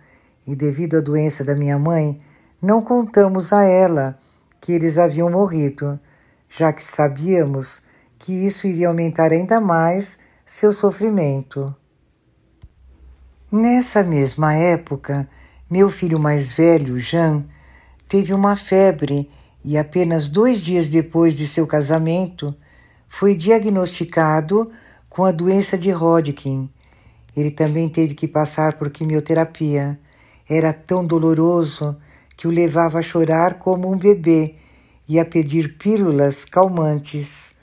[0.46, 2.20] e devido à doença da minha mãe,
[2.62, 4.18] não contamos a ela
[4.60, 6.00] que eles haviam morrido,
[6.48, 7.82] já que sabíamos
[8.18, 11.74] que isso iria aumentar ainda mais seu sofrimento.
[13.50, 15.28] Nessa mesma época,
[15.70, 17.44] meu filho mais velho, Jean,
[18.08, 19.30] teve uma febre
[19.64, 22.54] e apenas dois dias depois de seu casamento
[23.08, 24.70] foi diagnosticado
[25.08, 26.70] com a doença de Hodgkin.
[27.36, 29.98] Ele também teve que passar por quimioterapia.
[30.48, 31.96] Era tão doloroso
[32.36, 34.56] que o levava a chorar como um bebê
[35.08, 37.57] e a pedir pílulas calmantes.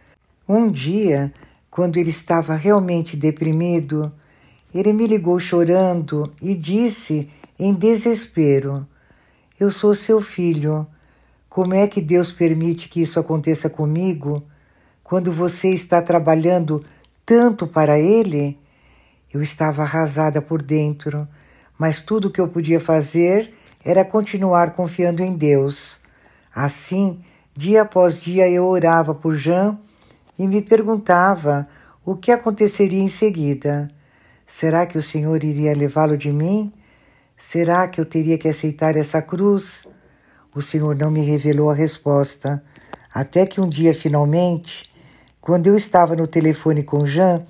[0.48, 1.34] Um dia,
[1.70, 4.12] quando ele estava realmente deprimido,
[4.74, 8.88] ele me ligou chorando e disse em desespero:
[9.58, 10.86] eu sou seu filho.
[11.48, 14.44] Como é que Deus permite que isso aconteça comigo
[15.02, 16.84] quando você está trabalhando
[17.26, 18.60] tanto para Ele?
[19.34, 21.26] Eu estava arrasada por dentro,
[21.80, 26.02] mas tudo o que eu podia fazer era continuar confiando em Deus.
[26.54, 27.22] Assim,
[27.54, 29.80] dia após dia eu orava por Jean
[30.38, 31.68] e me perguntava
[32.06, 33.88] o que aconteceria em seguida.
[34.46, 36.72] Será que o Senhor iria levá-lo de mim?
[37.36, 39.88] Será que eu teria que aceitar essa cruz?
[40.54, 42.64] O Senhor não me revelou a resposta,
[43.14, 44.90] até que um dia, finalmente,
[45.42, 47.46] quando eu estava no telefone com Jean,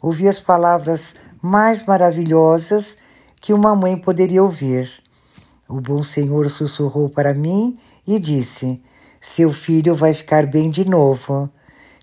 [0.00, 2.96] ouvi as palavras mais maravilhosas
[3.40, 4.90] que uma mãe poderia ouvir.
[5.68, 8.82] O bom Senhor sussurrou para mim e disse:
[9.20, 11.50] Seu filho vai ficar bem de novo.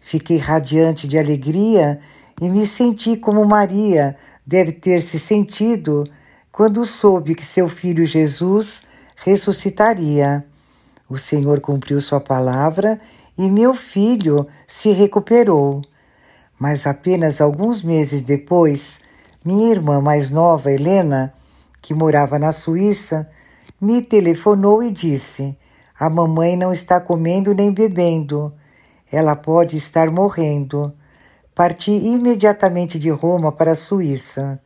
[0.02, 2.00] Fiquei radiante de alegria
[2.42, 6.04] e me senti como Maria deve ter se sentido
[6.52, 8.84] quando soube que seu filho Jesus
[9.16, 10.44] ressuscitaria.
[11.08, 13.00] O Senhor cumpriu sua palavra
[13.38, 15.82] e meu filho se recuperou.
[16.60, 19.00] Mas apenas alguns meses depois,
[19.46, 21.34] minha irmã mais nova, Helena,
[21.82, 23.30] que morava na Suíça,
[23.80, 25.58] me telefonou e disse:
[26.00, 28.54] A mamãe não está comendo nem bebendo.
[29.12, 30.94] Ela pode estar morrendo.
[31.54, 34.62] Parti imediatamente de Roma para a Suíça.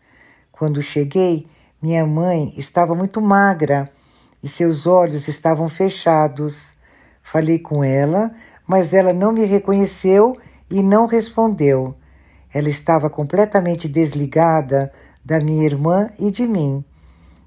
[0.51, 1.47] Quando cheguei,
[1.81, 3.89] minha mãe estava muito magra
[4.43, 6.75] e seus olhos estavam fechados.
[7.23, 8.31] Falei com ela,
[8.67, 10.37] mas ela não me reconheceu
[10.69, 11.95] e não respondeu.
[12.53, 14.91] Ela estava completamente desligada
[15.23, 16.85] da minha irmã e de mim.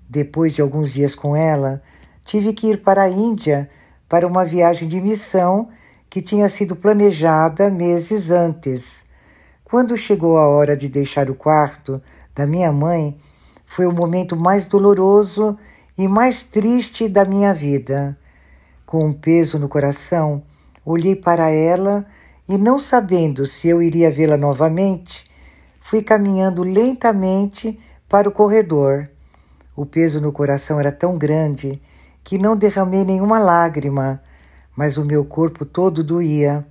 [0.09, 1.81] Depois de alguns dias com ela,
[2.25, 3.71] tive que ir para a Índia
[4.09, 5.69] para uma viagem de missão
[6.11, 9.05] que tinha sido planejada meses antes.
[9.65, 12.01] Quando chegou a hora de deixar o quarto
[12.35, 13.19] da minha mãe,
[13.67, 15.59] foi o momento mais doloroso
[15.97, 18.17] e mais triste da minha vida.
[18.87, 20.43] Com um peso no coração,
[20.85, 22.07] olhei para ela
[22.49, 25.27] e, não sabendo se eu iria vê-la novamente,
[25.83, 27.79] fui caminhando lentamente
[28.09, 29.09] para o corredor.
[29.77, 31.81] O peso no coração era tão grande
[32.25, 34.23] que não derramei nenhuma lágrima,
[34.79, 36.65] mas o meu corpo todo doía.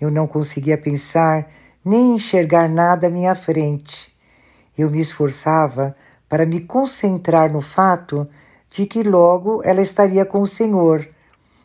[0.00, 1.50] Eu não conseguia pensar
[1.84, 4.16] nem enxergar nada à minha frente.
[4.78, 5.96] Eu me esforçava
[6.28, 8.24] para me concentrar no fato
[8.68, 11.08] de que logo ela estaria com o Senhor,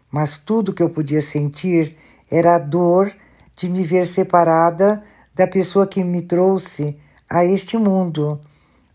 [0.10, 1.96] mas tudo que eu podia sentir
[2.32, 3.12] era a dor
[3.56, 5.04] de me ver separada
[5.36, 6.98] da pessoa que me trouxe
[7.30, 8.42] a este mundo,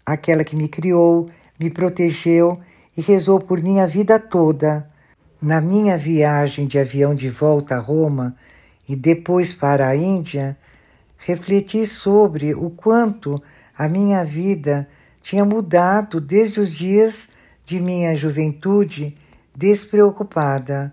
[0.05, 2.59] aquela que me criou, me protegeu
[2.97, 4.89] e rezou por minha vida toda.
[5.43, 8.36] Na minha viagem de avião de volta a Roma
[8.86, 10.55] e depois para a Índia,
[11.16, 13.43] refleti sobre o quanto
[13.76, 14.86] a minha vida
[15.22, 17.30] tinha mudado desde os dias
[17.64, 19.16] de minha juventude
[19.57, 20.93] despreocupada.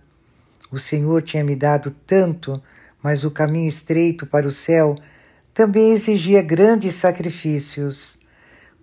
[0.71, 2.63] O Senhor tinha me dado tanto,
[3.03, 4.95] mas o caminho estreito para o céu
[5.53, 8.17] também exigia grandes sacrifícios.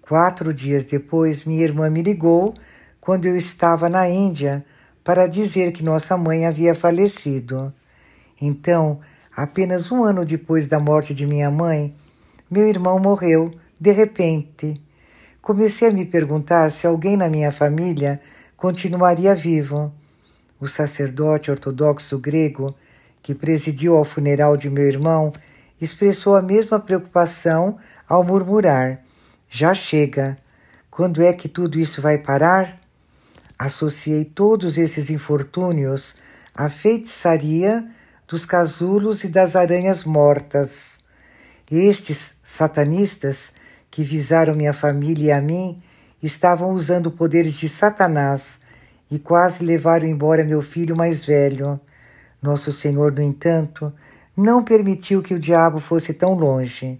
[0.03, 2.53] Quatro dias depois, minha irmã me ligou
[3.01, 4.63] quando eu estava na Índia
[5.05, 7.73] para dizer que nossa mãe havia falecido.
[8.41, 9.01] Então,
[9.37, 11.95] apenas um ano depois da morte de minha mãe,
[12.51, 14.81] meu irmão morreu de repente.
[15.43, 18.19] Comecei a me perguntar se alguém na minha família
[18.57, 19.93] continuaria vivo.
[20.59, 22.75] O sacerdote ortodoxo grego
[23.23, 25.33] que presidiu ao funeral de meu irmão
[25.79, 27.77] expressou a mesma preocupação
[28.09, 29.01] ao murmurar:
[29.51, 30.39] Já chega.
[30.91, 32.84] Quando é que tudo isso vai parar?
[33.59, 36.17] Associei todos esses infortúnios
[36.55, 37.87] à feitiçaria
[38.27, 40.99] dos casulos e das aranhas mortas.
[41.71, 43.53] Estes satanistas
[43.91, 45.77] que visaram minha família e a mim
[46.23, 48.61] estavam usando poderes de Satanás
[49.11, 51.79] e quase levaram embora meu filho mais velho.
[52.43, 53.93] Nosso Senhor, no entanto,
[54.37, 56.99] não permitiu que o diabo fosse tão longe.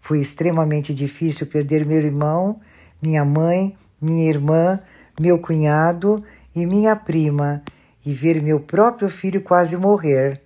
[0.00, 2.60] Foi extremamente difícil perder meu irmão,
[3.00, 4.78] minha mãe, minha irmã,
[5.18, 6.22] meu cunhado
[6.54, 7.62] e minha prima
[8.04, 10.40] e ver meu próprio filho quase morrer.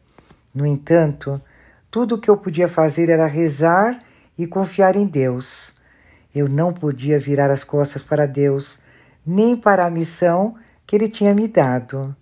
[0.54, 1.40] No entanto,
[1.90, 3.98] tudo o que eu podia fazer era rezar
[4.38, 5.74] e confiar em Deus.
[6.34, 8.80] Eu não podia virar as costas para Deus,
[9.24, 10.54] nem para a missão
[10.86, 12.14] que Ele tinha me dado.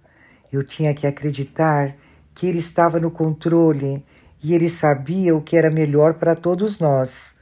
[0.53, 1.97] Eu tinha que acreditar
[2.35, 4.05] que Ele estava no controle
[4.43, 7.35] e Ele sabia o que era melhor para todos nós.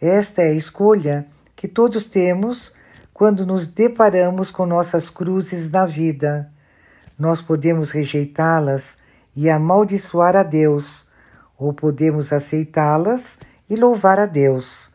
[0.00, 1.26] Esta é a escolha
[1.56, 2.73] que todos temos
[3.14, 6.50] quando nos deparamos com nossas cruzes na vida.
[7.16, 8.98] Nós podemos rejeitá-las
[9.36, 11.06] e amaldiçoar a Deus,
[11.56, 13.38] ou podemos aceitá-las
[13.70, 14.90] e louvar a Deus.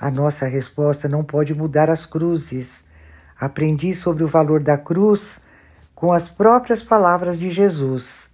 [0.00, 2.84] A nossa resposta não pode mudar as cruzes.
[3.40, 5.40] Aprendi sobre o valor da cruz
[5.94, 8.28] com as próprias palavras de Jesus.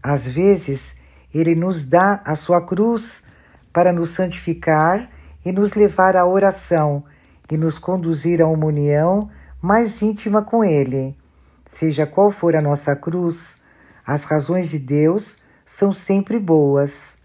[0.00, 0.94] Às vezes,
[1.34, 3.24] ele nos dá a sua cruz
[3.72, 5.10] para nos santificar
[5.44, 7.02] e nos levar à oração
[7.52, 9.28] e nos conduzir a uma união
[9.60, 11.14] mais íntima com Ele.
[11.66, 13.58] Seja qual for a nossa cruz,
[14.06, 17.18] as razões de Deus são sempre boas.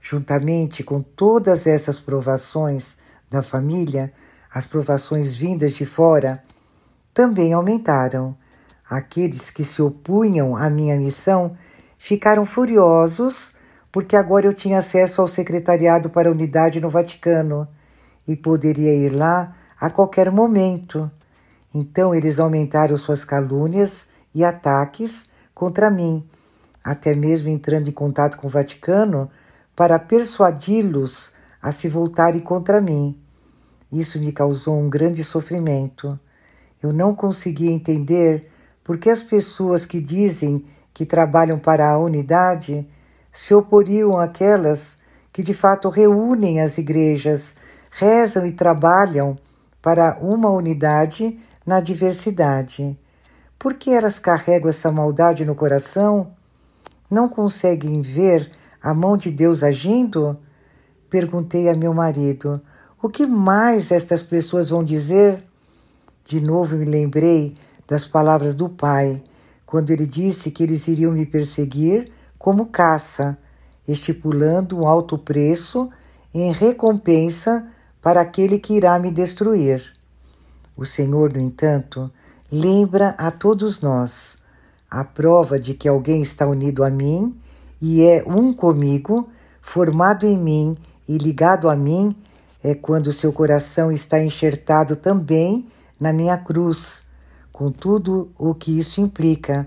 [0.00, 2.96] Juntamente com todas essas provações
[3.28, 4.12] da família,
[4.48, 6.40] as provações vindas de fora
[7.12, 8.36] também aumentaram.
[8.88, 11.56] Aqueles que se opunham à minha missão
[11.98, 13.54] ficaram furiosos
[13.90, 17.66] porque agora eu tinha acesso ao secretariado para a unidade no Vaticano
[18.26, 21.10] e poderia ir lá a qualquer momento.
[21.74, 26.28] Então eles aumentaram suas calúnias e ataques contra mim,
[26.82, 29.30] até mesmo entrando em contato com o Vaticano
[29.74, 33.16] para persuadi-los a se voltarem contra mim.
[33.90, 36.18] Isso me causou um grande sofrimento.
[36.82, 38.48] Eu não conseguia entender
[38.82, 42.88] por que as pessoas que dizem que trabalham para a unidade
[43.32, 44.98] se oporiam àquelas
[45.32, 47.56] que de fato reúnem as igrejas,
[47.90, 49.36] rezam e trabalham
[49.84, 52.98] para uma unidade na diversidade.
[53.58, 56.32] Por que elas carregam essa maldade no coração?
[57.10, 58.50] Não conseguem ver
[58.82, 60.38] a mão de Deus agindo?
[61.10, 62.62] Perguntei a meu marido:
[63.02, 65.44] O que mais estas pessoas vão dizer?
[66.24, 67.54] De novo me lembrei
[67.86, 69.22] das palavras do pai,
[69.66, 73.36] quando ele disse que eles iriam me perseguir como caça,
[73.86, 75.90] estipulando um alto preço
[76.32, 77.68] em recompensa
[78.04, 79.82] para aquele que irá me destruir.
[80.76, 82.12] O Senhor, no entanto,
[82.52, 84.36] lembra a todos nós
[84.90, 87.34] a prova de que alguém está unido a mim
[87.80, 89.30] e é um comigo,
[89.62, 90.76] formado em mim
[91.08, 92.14] e ligado a mim,
[92.62, 95.66] é quando seu coração está enxertado também
[95.98, 97.04] na minha cruz,
[97.50, 99.66] com tudo o que isso implica.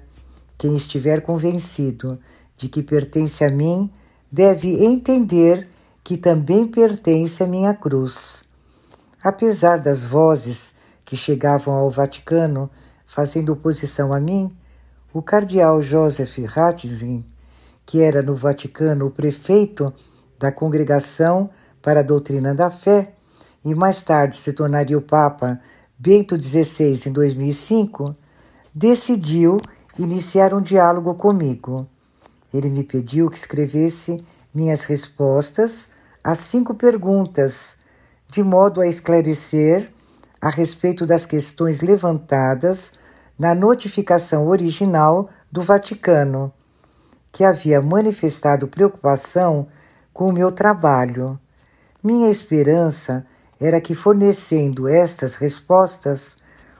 [0.59, 2.19] Quem estiver convencido
[2.55, 3.89] de que pertence a mim
[4.31, 5.67] deve entender
[6.07, 8.45] que também pertence à minha cruz.
[9.21, 12.71] Apesar das vozes que chegavam ao Vaticano
[13.05, 14.55] fazendo oposição a mim,
[15.13, 17.23] o cardeal Joseph Ratzinger
[17.85, 19.93] que era no Vaticano o prefeito
[20.39, 21.49] da Congregação
[21.81, 23.11] para a Doutrina da Fé
[23.65, 25.59] e mais tarde se tornaria o Papa
[25.99, 28.15] Bento XVI em 2005,
[28.73, 29.59] decidiu
[29.99, 31.85] iniciar um diálogo comigo.
[32.53, 35.96] Ele me pediu que escrevesse minhas respostas
[36.27, 37.77] as cinco perguntas,
[38.29, 39.89] de modo a esclarecer
[40.41, 42.91] a respeito das questões levantadas
[43.39, 46.51] na notificação original do Vaticano,
[47.31, 49.67] que havia manifestado preocupação
[50.11, 51.39] com o meu trabalho.
[52.03, 53.25] Minha esperança
[53.57, 56.37] era que, fornecendo estas respostas,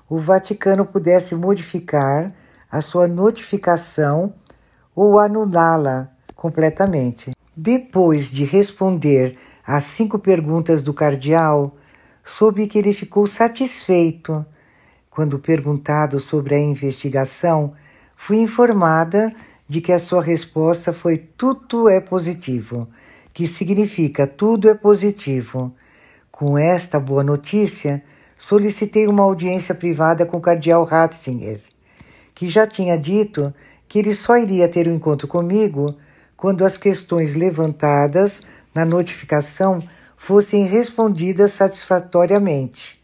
[0.09, 2.33] o Vaticano pudesse modificar
[2.69, 4.33] a sua notificação
[4.93, 7.36] ou anulá-la completamente.
[7.59, 9.35] Depois de responder
[9.65, 11.75] às cinco perguntas do cardeal,
[12.23, 14.45] soube que ele ficou satisfeito.
[15.09, 17.73] Quando perguntado sobre a investigação,
[18.15, 19.33] fui informada
[19.67, 22.87] de que a sua resposta foi tudo é positivo,
[23.33, 25.73] que significa tudo é positivo.
[26.31, 28.03] Com esta boa notícia,
[28.37, 31.59] solicitei uma audiência privada com o cardeal Ratzinger,
[32.35, 33.51] que já tinha dito
[33.87, 35.97] que ele só iria ter um encontro comigo
[36.37, 38.41] quando as questões levantadas
[38.73, 39.83] na notificação
[40.15, 43.01] fossem respondidas satisfatoriamente.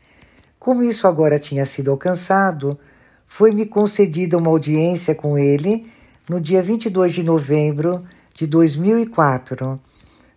[0.59, 2.79] Como isso agora tinha sido alcançado,
[3.25, 5.87] foi-me concedida uma audiência com ele
[6.29, 9.79] no dia 22 de novembro de 2004.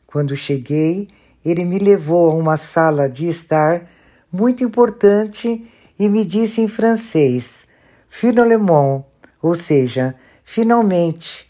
[0.06, 1.08] Quando cheguei,
[1.44, 3.86] ele me levou a uma sala de estar
[4.32, 5.64] muito importante
[5.98, 7.66] e me disse em francês:
[8.08, 9.04] Finalement,
[9.42, 11.45] ou seja, finalmente.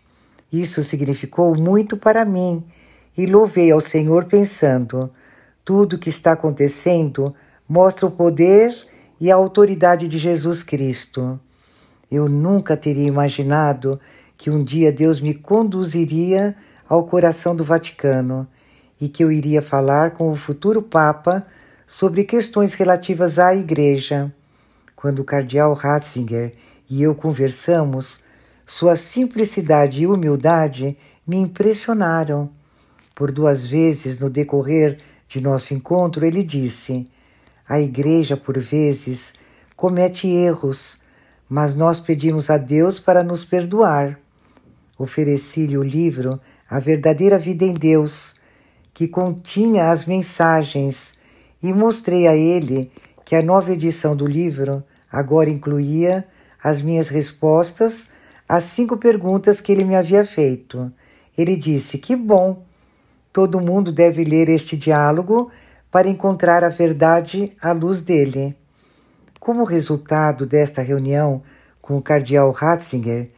[0.61, 2.64] Isso significou muito para mim
[3.16, 5.11] e louvei ao Senhor pensando:
[5.62, 7.34] tudo o que está acontecendo
[7.68, 8.74] mostra o poder
[9.20, 11.38] e a autoridade de Jesus Cristo.
[12.11, 14.00] Eu nunca teria imaginado
[14.36, 16.57] que um dia Deus me conduziria
[16.88, 18.46] ao coração do Vaticano
[18.98, 21.46] e que eu iria falar com o futuro Papa
[21.86, 24.32] sobre questões relativas à Igreja.
[24.94, 26.54] Quando o cardeal Ratzinger
[26.88, 28.20] e eu conversamos,
[28.66, 32.50] sua simplicidade e humildade me impressionaram.
[33.14, 34.98] Por duas vezes no decorrer
[35.28, 37.06] de nosso encontro, ele disse:
[37.68, 39.34] A igreja, por vezes,
[39.76, 40.98] comete erros,
[41.48, 44.18] mas nós pedimos a Deus para nos perdoar.
[44.98, 48.34] Ofereci-lhe o livro A Verdadeira Vida em Deus,
[48.92, 51.14] que continha as mensagens,
[51.62, 52.90] e mostrei a ele
[53.24, 56.26] que a nova edição do livro agora incluía
[56.62, 58.08] as minhas respostas
[58.49, 60.92] às cinco perguntas que ele me havia feito.
[61.36, 62.64] Ele disse: Que bom!
[63.32, 65.51] Todo mundo deve ler este diálogo
[65.90, 68.57] para encontrar a verdade à luz dele.
[69.38, 71.42] Como resultado desta reunião
[71.80, 73.28] com o cardeal Ratzinger,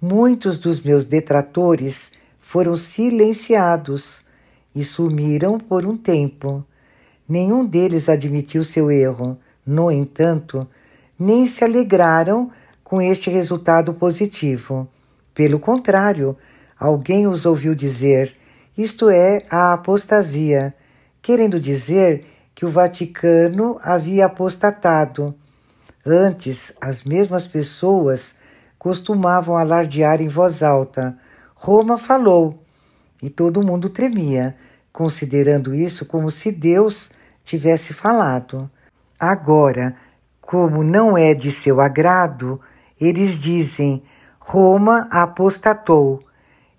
[0.00, 4.24] muitos dos meus detratores foram silenciados
[4.74, 6.64] e sumiram por um tempo.
[7.28, 9.38] Nenhum deles admitiu seu erro.
[9.64, 10.66] No entanto,
[11.18, 12.50] nem se alegraram
[12.92, 14.86] com este resultado positivo.
[15.32, 16.36] Pelo contrário,
[16.78, 18.36] alguém os ouviu dizer:
[18.76, 20.74] isto é, a apostasia,
[21.22, 25.34] querendo dizer que o Vaticano havia apostatado.
[26.04, 28.36] Antes, as mesmas pessoas
[28.78, 31.16] costumavam alardear em voz alta:
[31.54, 32.62] Roma falou,
[33.22, 34.54] e todo mundo tremia,
[34.92, 37.10] considerando isso como se Deus
[37.42, 38.70] tivesse falado.
[39.18, 39.96] Agora,
[40.42, 42.60] como não é de seu agrado,
[43.04, 44.02] eles dizem:
[44.38, 46.22] Roma apostatou.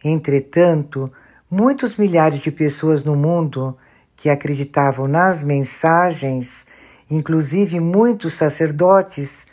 [0.03, 1.11] Entretanto,
[1.55, 3.77] Muitos milhares de pessoas no mundo
[4.15, 6.65] que acreditavam nas mensagens,
[7.11, 9.45] inclusive muitos sacerdotes,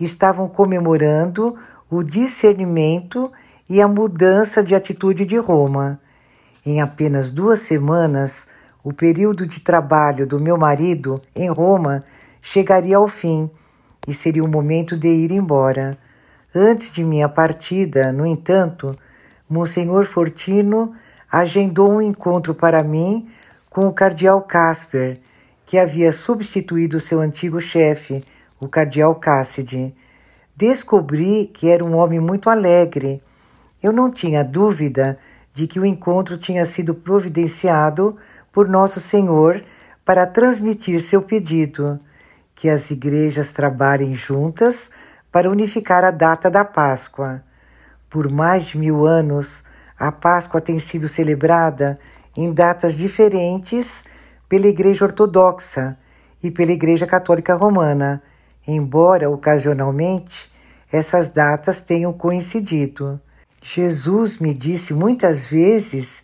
[0.00, 1.54] estavam comemorando
[1.88, 3.30] o discernimento
[3.70, 6.00] e a mudança de atitude de Roma.
[6.66, 8.48] Em apenas duas semanas,
[8.82, 12.02] o período de trabalho do meu marido em Roma
[12.42, 13.48] chegaria ao fim
[14.08, 15.96] e seria o momento de ir embora.
[16.56, 18.94] Antes de minha partida, no entanto,
[19.50, 20.94] Monsenhor Fortino
[21.28, 23.28] agendou um encontro para mim
[23.68, 25.18] com o cardeal Casper,
[25.66, 28.22] que havia substituído seu antigo chefe,
[28.60, 29.92] o cardeal Cassidy.
[30.54, 33.20] Descobri que era um homem muito alegre.
[33.82, 35.18] Eu não tinha dúvida
[35.52, 38.16] de que o encontro tinha sido providenciado
[38.52, 39.60] por Nosso Senhor
[40.04, 41.98] para transmitir seu pedido,
[42.54, 44.92] que as igrejas trabalhem juntas
[45.34, 47.42] para unificar a data da Páscoa.
[48.08, 49.64] Por mais de mil anos,
[49.98, 51.98] a Páscoa tem sido celebrada
[52.36, 54.04] em datas diferentes
[54.48, 55.98] pela Igreja Ortodoxa
[56.40, 58.22] e pela Igreja Católica Romana,
[58.64, 60.52] embora ocasionalmente
[60.92, 63.20] essas datas tenham coincidido.
[63.60, 66.22] Jesus me disse muitas vezes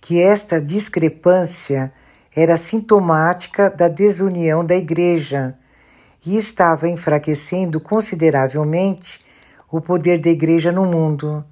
[0.00, 1.92] que esta discrepância
[2.34, 5.56] era sintomática da desunião da Igreja
[6.28, 9.18] e estava enfraquecendo consideravelmente
[9.72, 11.42] o poder da Igreja no mundo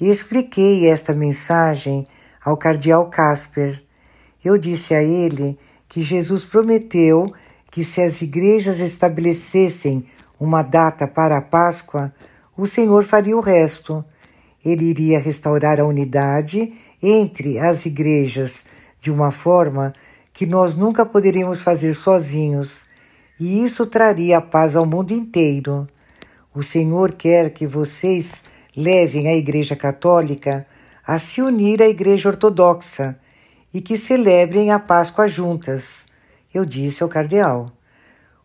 [0.00, 2.04] e expliquei esta mensagem
[2.44, 3.80] ao cardeal Casper.
[4.44, 5.56] Eu disse a ele
[5.88, 7.32] que Jesus prometeu
[7.70, 10.04] que se as igrejas estabelecessem
[10.40, 12.12] uma data para a Páscoa,
[12.56, 14.04] o Senhor faria o resto.
[14.64, 18.64] Ele iria restaurar a unidade entre as igrejas
[19.00, 19.92] de uma forma
[20.32, 22.87] que nós nunca poderíamos fazer sozinhos,
[23.38, 25.88] e isso traria paz ao mundo inteiro.
[26.54, 28.44] O Senhor quer que vocês
[28.76, 30.66] levem a Igreja Católica
[31.06, 33.18] a se unir à Igreja Ortodoxa
[33.72, 36.06] e que celebrem a Páscoa juntas.
[36.52, 37.72] Eu disse ao cardeal.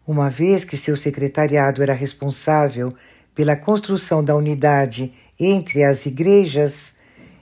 [0.06, 2.94] Uma vez que seu secretariado era responsável
[3.34, 6.94] pela construção da unidade entre as igrejas,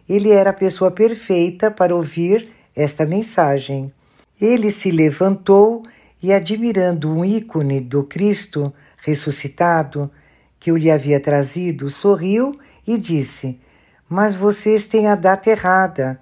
[0.07, 3.91] ele era a pessoa perfeita para ouvir esta mensagem.
[4.39, 5.83] Ele se levantou
[6.21, 10.11] e, admirando um ícone do Cristo ressuscitado
[10.59, 13.59] que eu lhe havia trazido, sorriu e disse:
[14.07, 16.19] Mas vocês têm a data errada.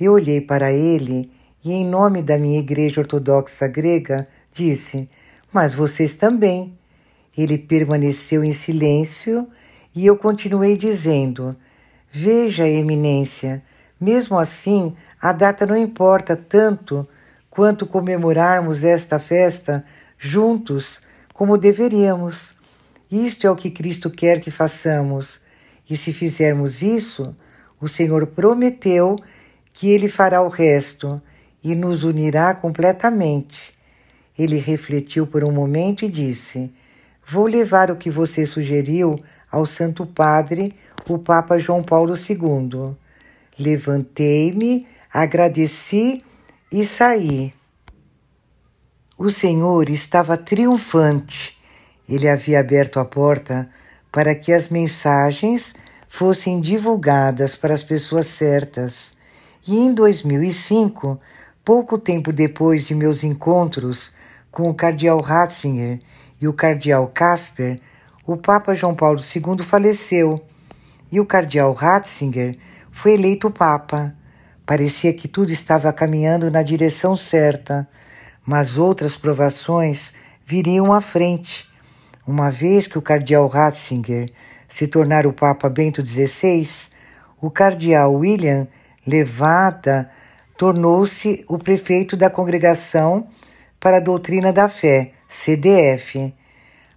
[0.00, 1.30] Eu olhei para ele
[1.64, 5.08] e, em nome da minha igreja ortodoxa grega, disse:
[5.52, 6.78] Mas vocês também.
[7.36, 9.48] Ele permaneceu em silêncio
[9.94, 11.56] e eu continuei dizendo:
[12.10, 13.62] Veja, Eminência,
[14.00, 17.08] mesmo assim, a data não importa tanto
[17.52, 19.84] quanto comemorarmos esta festa
[20.16, 21.02] juntos
[21.34, 22.54] como deveríamos.
[23.10, 25.42] Isto é o que Cristo quer que façamos.
[25.88, 27.36] E se fizermos isso,
[27.78, 29.16] o Senhor prometeu
[29.70, 31.20] que Ele fará o resto
[31.62, 33.70] e nos unirá completamente.
[34.38, 36.72] Ele refletiu por um momento e disse:
[37.26, 40.74] Vou levar o que você sugeriu ao Santo Padre,
[41.06, 42.96] o Papa João Paulo II.
[43.58, 46.24] Levantei-me, agradeci
[46.72, 47.52] e saí.
[49.18, 51.58] O Senhor estava triunfante.
[52.08, 53.68] Ele havia aberto a porta
[54.10, 55.74] para que as mensagens
[56.08, 59.12] fossem divulgadas para as pessoas certas.
[59.66, 61.20] E em 2005,
[61.64, 64.14] pouco tempo depois de meus encontros
[64.50, 66.00] com o cardeal Ratzinger
[66.40, 67.80] e o cardeal Casper,
[68.26, 70.42] o Papa João Paulo II faleceu
[71.10, 72.58] e o cardeal Ratzinger
[72.90, 74.14] foi eleito Papa.
[74.64, 77.88] Parecia que tudo estava caminhando na direção certa,
[78.46, 80.12] mas outras provações
[80.46, 81.68] viriam à frente.
[82.26, 84.30] Uma vez que o cardeal Ratzinger
[84.68, 86.66] se tornar o Papa Bento XVI,
[87.40, 88.68] o cardeal William
[89.06, 90.08] Levada
[90.56, 93.26] tornou-se o prefeito da Congregação
[93.80, 96.32] para a Doutrina da Fé, CDF.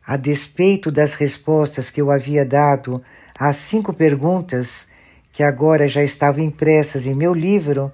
[0.05, 3.01] A despeito das respostas que eu havia dado
[3.39, 4.88] às cinco perguntas
[5.36, 7.92] que agora já estavam impressas em meu livro,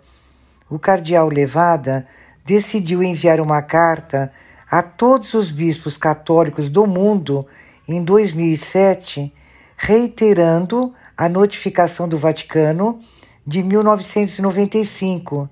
[0.70, 2.06] o cardeal Levada
[2.46, 4.32] decidiu enviar uma carta
[4.70, 7.44] a todos os bispos católicos do mundo
[7.88, 9.34] em 2007,
[9.76, 13.00] reiterando a notificação do Vaticano
[13.46, 15.50] de 1995,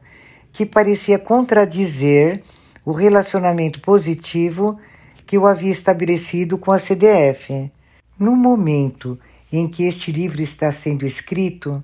[0.51, 2.43] que parecia contradizer
[2.85, 4.77] o relacionamento positivo
[5.25, 7.71] que eu havia estabelecido com a CDF.
[8.19, 9.17] No momento
[9.51, 11.83] em que este livro está sendo escrito,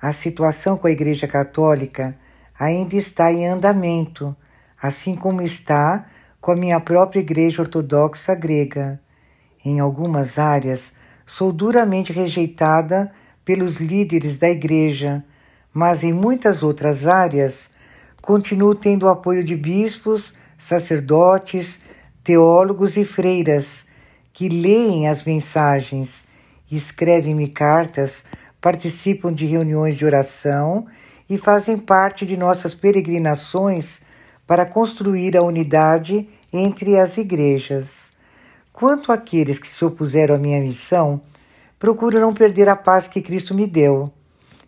[0.00, 2.16] a situação com a Igreja Católica
[2.58, 4.36] ainda está em andamento,
[4.80, 6.06] assim como está
[6.40, 9.00] com a minha própria Igreja Ortodoxa grega.
[9.64, 10.94] Em algumas áreas,
[11.26, 13.10] sou duramente rejeitada
[13.44, 15.24] pelos líderes da Igreja,
[15.72, 17.70] mas em muitas outras áreas,
[18.20, 21.80] continuo tendo o apoio de bispos, sacerdotes,
[22.22, 23.86] teólogos e freiras
[24.32, 26.25] que leem as mensagens
[26.70, 28.24] escrevem-me cartas,
[28.60, 30.86] participam de reuniões de oração
[31.28, 34.00] e fazem parte de nossas peregrinações
[34.46, 38.12] para construir a unidade entre as igrejas.
[38.72, 41.20] Quanto àqueles que se opuseram à minha missão,
[41.78, 44.12] procuro não perder a paz que Cristo me deu.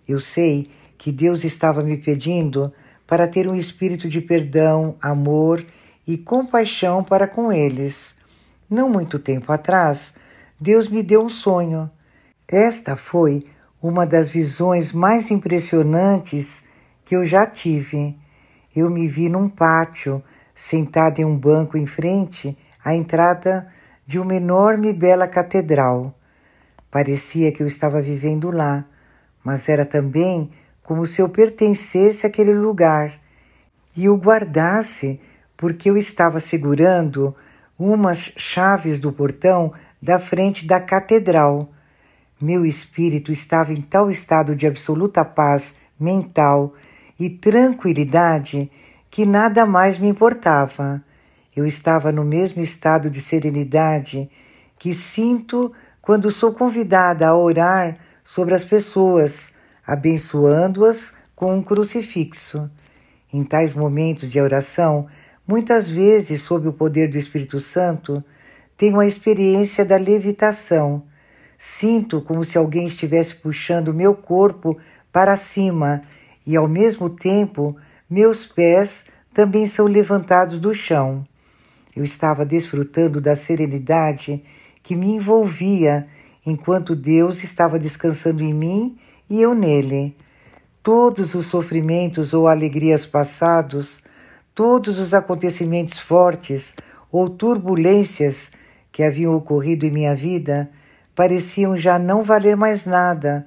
[0.07, 2.73] Eu sei que Deus estava me pedindo
[3.07, 5.65] para ter um espírito de perdão, amor
[6.07, 8.15] e compaixão para com eles.
[8.69, 10.15] Não muito tempo atrás,
[10.61, 11.89] Deus me deu um sonho.
[12.49, 13.45] Esta foi
[13.81, 16.65] uma das visões mais impressionantes
[17.05, 18.19] que eu já tive.
[18.75, 23.69] Eu me vi num pátio, sentada em um banco em frente à entrada
[24.05, 26.13] de uma enorme e bela catedral.
[26.91, 28.85] Parecia que eu estava vivendo lá,
[29.45, 30.51] mas era também
[30.83, 33.21] como se eu pertencesse àquele lugar
[33.97, 35.21] e o guardasse,
[35.57, 37.35] porque eu estava segurando
[37.79, 41.71] umas chaves do portão da frente da catedral.
[42.41, 46.75] Meu espírito estava em tal estado de absoluta paz mental
[47.19, 48.71] e tranquilidade
[49.11, 51.03] que nada mais me importava.
[51.55, 54.31] Eu estava no mesmo estado de serenidade
[54.79, 59.53] que sinto quando sou convidada a orar sobre as pessoas,
[59.87, 62.71] abençoando-as com um crucifixo.
[63.33, 65.07] Em tais momentos de oração,
[65.47, 68.23] muitas vezes, sob o poder do Espírito Santo,
[68.79, 71.03] tenho a experiência da levitação.
[71.59, 74.79] Sinto como se alguém estivesse puxando meu corpo
[75.13, 76.01] para cima
[76.47, 77.77] e, ao mesmo tempo,
[78.09, 81.27] meus pés também são levantados do chão.
[81.95, 84.45] Eu estava desfrutando da serenidade
[84.81, 86.07] que me envolvia
[86.47, 88.97] enquanto Deus estava descansando em mim
[89.29, 90.17] e eu nele.
[90.85, 94.01] Todos os sofrimentos ou alegrias passados,
[94.55, 96.77] todos os acontecimentos fortes
[97.11, 98.53] ou turbulências
[98.99, 100.69] que haviam ocorrido em minha vida
[101.15, 103.47] pareciam já não valer mais nada,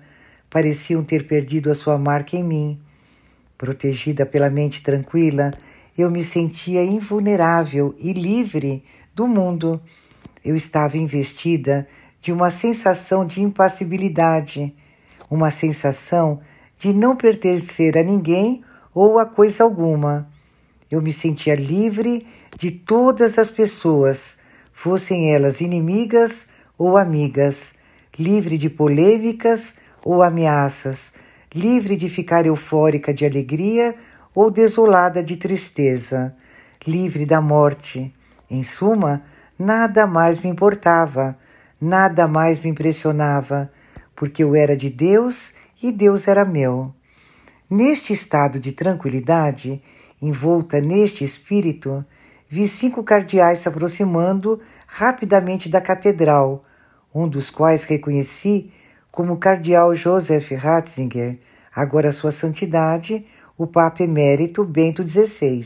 [0.49, 2.79] pareciam ter perdido a sua marca em mim.
[3.57, 5.51] Protegida pela mente tranquila,
[5.97, 8.81] eu me sentia invulnerável e livre
[9.13, 9.81] do mundo.
[10.41, 11.85] Eu estava investida
[12.21, 14.73] de uma sensação de impassibilidade,
[15.29, 16.39] uma sensação
[16.77, 20.31] de não pertencer a ninguém ou a coisa alguma.
[20.89, 22.25] Eu me sentia livre
[22.57, 24.39] de todas as pessoas,
[24.81, 27.75] fossem elas inimigas ou amigas,
[28.17, 31.13] livre de polêmicas ou ameaças,
[31.53, 33.93] livre de ficar eufórica de alegria
[34.33, 36.35] ou desolada de tristeza,
[36.87, 38.11] livre da morte.
[38.49, 39.21] Em suma,
[39.57, 41.37] nada mais me importava,
[41.79, 43.71] nada mais me impressionava,
[44.15, 46.91] porque eu era de Deus e Deus era meu.
[47.69, 49.79] Neste estado de tranquilidade,
[50.19, 52.03] envolta neste espírito,
[52.51, 56.65] vi cinco cardeais se aproximando rapidamente da catedral,
[57.15, 58.69] um dos quais reconheci
[59.09, 61.39] como o cardeal Joseph Ratzinger,
[61.73, 63.25] agora Sua Santidade,
[63.57, 65.65] o Papa Emérito Bento XVI.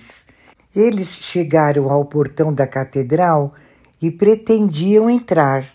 [0.76, 3.56] Eles chegaram ao portão da catedral
[4.00, 5.66] e pretendiam entrar.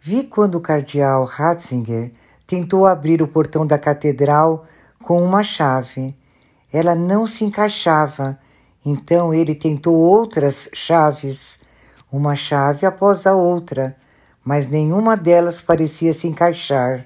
[0.00, 2.12] Vi quando o cardeal Ratzinger
[2.46, 4.64] tentou abrir o portão da catedral
[5.02, 6.14] com uma chave.
[6.72, 8.38] Ela não se encaixava,
[8.88, 11.58] então ele tentou outras chaves,
[12.10, 13.96] uma chave após a outra,
[14.44, 17.04] mas nenhuma delas parecia se encaixar.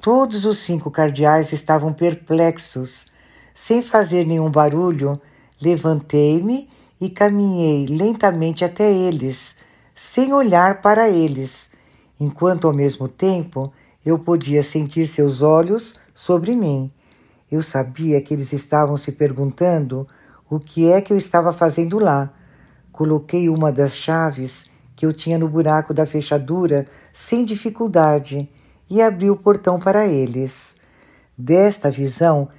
[0.00, 3.06] Todos os cinco cardeais estavam perplexos
[3.52, 5.20] sem fazer nenhum barulho,
[5.60, 6.68] levantei-me
[7.00, 9.56] e caminhei lentamente até eles,
[9.92, 11.68] sem olhar para eles,
[12.20, 13.72] enquanto ao mesmo tempo
[14.06, 16.92] eu podia sentir seus olhos sobre mim.
[17.50, 20.06] Eu sabia que eles estavam se perguntando
[20.52, 22.30] o que é que eu estava fazendo lá.
[22.92, 28.50] Coloquei uma das chaves que eu tinha no buraco da fechadura sem dificuldade
[28.90, 30.76] e abri o portão para eles.
[31.38, 32.50] Desta visão,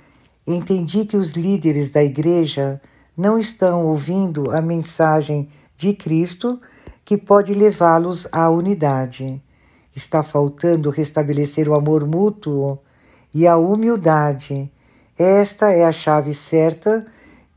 [0.46, 2.82] entendi que os líderes da igreja
[3.16, 6.60] não estão ouvindo a mensagem de Cristo
[7.06, 9.39] que pode levá-los à unidade.
[9.96, 12.80] Está faltando restabelecer o amor mútuo
[13.32, 14.72] e a humildade.
[15.16, 17.06] Esta é a chave certa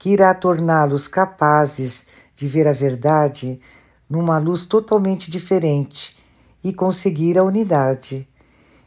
[0.07, 3.59] que irá torná-los capazes de ver a verdade
[4.09, 6.14] numa luz totalmente diferente
[6.62, 8.28] e conseguir a unidade.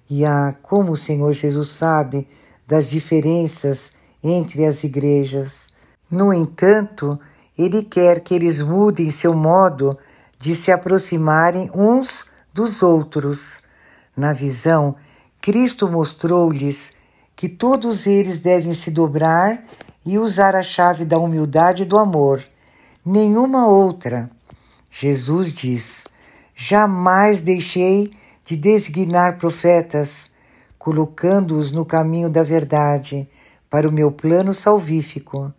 [0.09, 2.25] E ah, como o Senhor Jesus sabe
[2.65, 3.91] das diferenças
[4.23, 5.67] entre as igrejas.
[6.09, 7.19] No entanto,
[7.57, 9.97] ele quer que eles mudem seu modo
[10.37, 13.59] de se aproximarem uns dos outros.
[14.15, 14.95] Na visão,
[15.41, 16.93] Cristo mostrou-lhes
[17.35, 19.65] que todos eles devem se dobrar
[20.09, 22.43] e usar a chave da humildade e do amor,
[23.05, 24.27] nenhuma outra.
[24.89, 26.07] Jesus diz:
[26.55, 28.11] Jamais deixei
[28.43, 30.31] de designar profetas
[30.79, 33.29] colocando-os no caminho da verdade,
[33.69, 35.53] para o meu plano salvífico.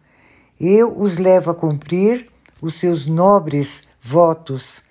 [0.60, 2.26] Eu os levo a cumprir
[2.60, 4.82] os seus nobres votos,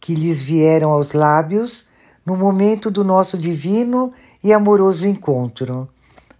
[0.00, 1.86] que lhes vieram aos lábios
[2.24, 5.88] no momento do nosso divino e amoroso encontro.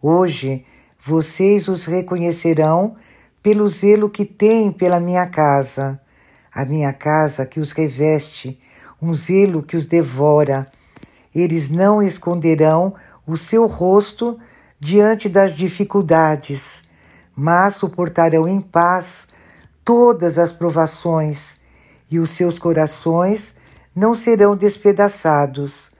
[0.02, 0.64] Hoje
[1.06, 2.96] vocês os reconhecerão
[3.40, 6.00] pelo zelo que têm pela minha casa,
[6.52, 8.60] a minha casa que os reveste,
[9.00, 10.66] um zelo que os devora.
[11.32, 12.92] Eles não esconderão
[13.24, 14.36] o seu rosto
[14.80, 16.82] diante das dificuldades,
[17.36, 19.28] mas suportarão em paz
[19.84, 21.58] todas as provações,
[22.10, 23.54] e os seus corações
[23.94, 25.92] não serão despedaçados,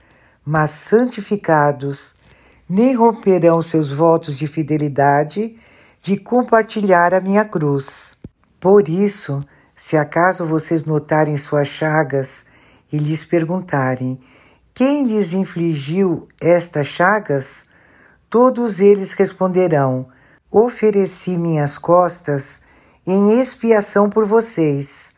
[0.43, 2.16] mas santificados,
[2.69, 5.55] nem romperão seus votos de fidelidade
[6.01, 8.17] de compartilhar a minha cruz.
[8.59, 9.43] Por isso,
[9.75, 12.45] se acaso vocês notarem suas chagas
[12.91, 14.19] e lhes perguntarem:
[14.77, 17.65] quem lhes infligiu estas chagas?
[18.29, 20.07] Todos eles responderão:
[20.51, 22.61] Ofereci minhas costas
[23.05, 25.15] em expiação por vocês.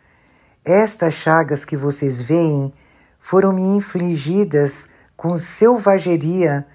[0.63, 2.73] Estas chagas que vocês veem
[3.19, 4.87] foram-me infligidas
[5.17, 6.65] com selvageria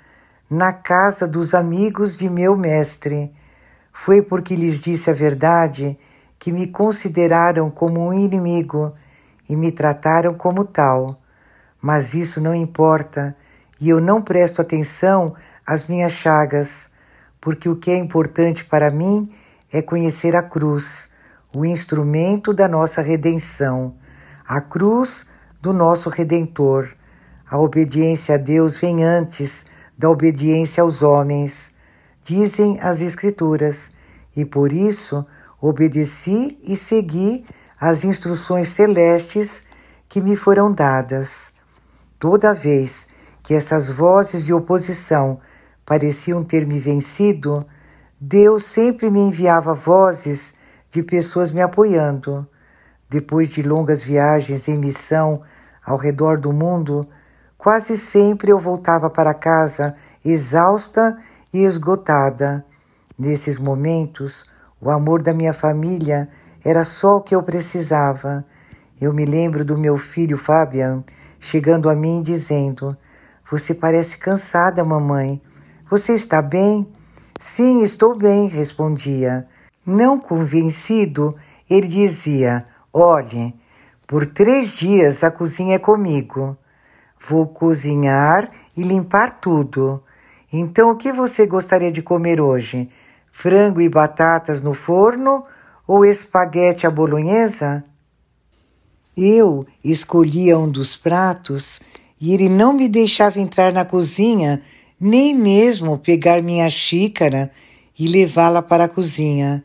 [0.55, 3.35] na casa dos amigos de meu mestre.
[3.93, 5.99] Foi porque lhes disse a verdade
[6.39, 8.95] que me consideraram como um inimigo
[9.49, 11.21] e me trataram como tal.
[11.83, 13.37] Mas isso não importa
[13.81, 15.35] e eu não presto atenção
[15.67, 16.89] às minhas chagas,
[17.41, 19.35] porque o que é importante para mim
[19.73, 21.11] é conhecer a cruz,
[21.53, 23.97] o instrumento da nossa redenção,
[24.47, 25.27] a cruz
[25.61, 26.91] do nosso Redentor.
[27.51, 31.72] A obediência a Deus vem antes da obediência aos homens,
[32.22, 33.92] dizem as Escrituras,
[34.36, 35.24] e por isso
[35.61, 37.45] obedeci e segui
[37.80, 39.64] as instruções celestes
[40.09, 41.53] que me foram dadas.
[42.18, 43.07] Toda vez
[43.42, 45.40] que essas vozes de oposição
[45.84, 47.64] pareciam ter me vencido,
[48.18, 50.55] Deus sempre me enviava vozes
[50.90, 52.47] de pessoas me apoiando.
[53.11, 55.42] Depois de longas viagens em missão
[55.84, 57.07] ao redor do mundo,
[57.65, 61.19] quase sempre eu voltava para casa exausta
[61.51, 62.62] e esgotada.
[63.19, 64.45] Nesses momentos,
[64.79, 66.29] o amor da minha família
[66.62, 68.45] era só o que eu precisava.
[69.01, 71.03] Eu me lembro do meu filho Fabian
[71.41, 72.95] chegando a mim dizendo:
[73.51, 75.41] Você parece cansada, mamãe.
[75.89, 76.87] Você está bem?
[77.41, 79.49] Sim, estou bem, respondia.
[79.87, 81.35] Não convencido,
[81.71, 83.55] ele dizia: Olhe,
[84.07, 86.59] por três dias a cozinha é comigo.
[87.27, 90.03] Vou cozinhar e limpar tudo.
[90.53, 92.89] Então, o que você gostaria de comer hoje?
[93.33, 95.45] Frango e batatas no forno
[95.87, 97.85] ou espaguete à bolonhesa?
[99.16, 101.81] Eu escolhia um dos pratos
[102.20, 104.62] e ele não me deixava entrar na cozinha,
[105.01, 107.51] nem mesmo pegar minha xícara
[107.99, 109.64] e levá-la para a cozinha.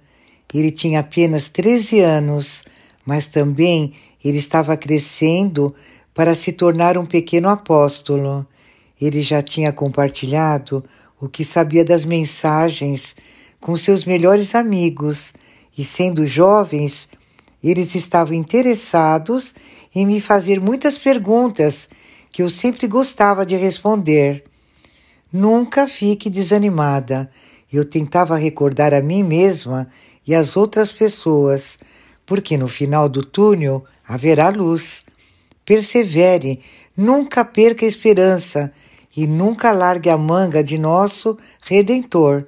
[0.54, 2.64] Ele tinha apenas 13 anos,
[3.06, 3.94] mas também
[4.24, 5.76] ele estava crescendo
[6.20, 8.46] para se tornar um pequeno apóstolo.
[9.00, 10.84] Ele já tinha compartilhado
[11.18, 13.16] o que sabia das mensagens
[13.58, 15.34] com seus melhores amigos
[15.78, 17.08] e, sendo jovens,
[17.64, 19.56] eles estavam interessados
[19.96, 21.88] em me fazer muitas perguntas
[22.34, 24.44] que eu sempre gostava de responder.
[25.32, 27.32] Nunca fique desanimada.
[27.72, 29.88] Eu tentava recordar a mim mesma
[30.28, 31.80] e as outras pessoas,
[32.26, 35.08] porque no final do túnel haverá luz.
[35.70, 36.62] Persevere,
[36.98, 38.74] nunca perca a esperança
[39.16, 42.48] e nunca largue a manga de nosso Redentor.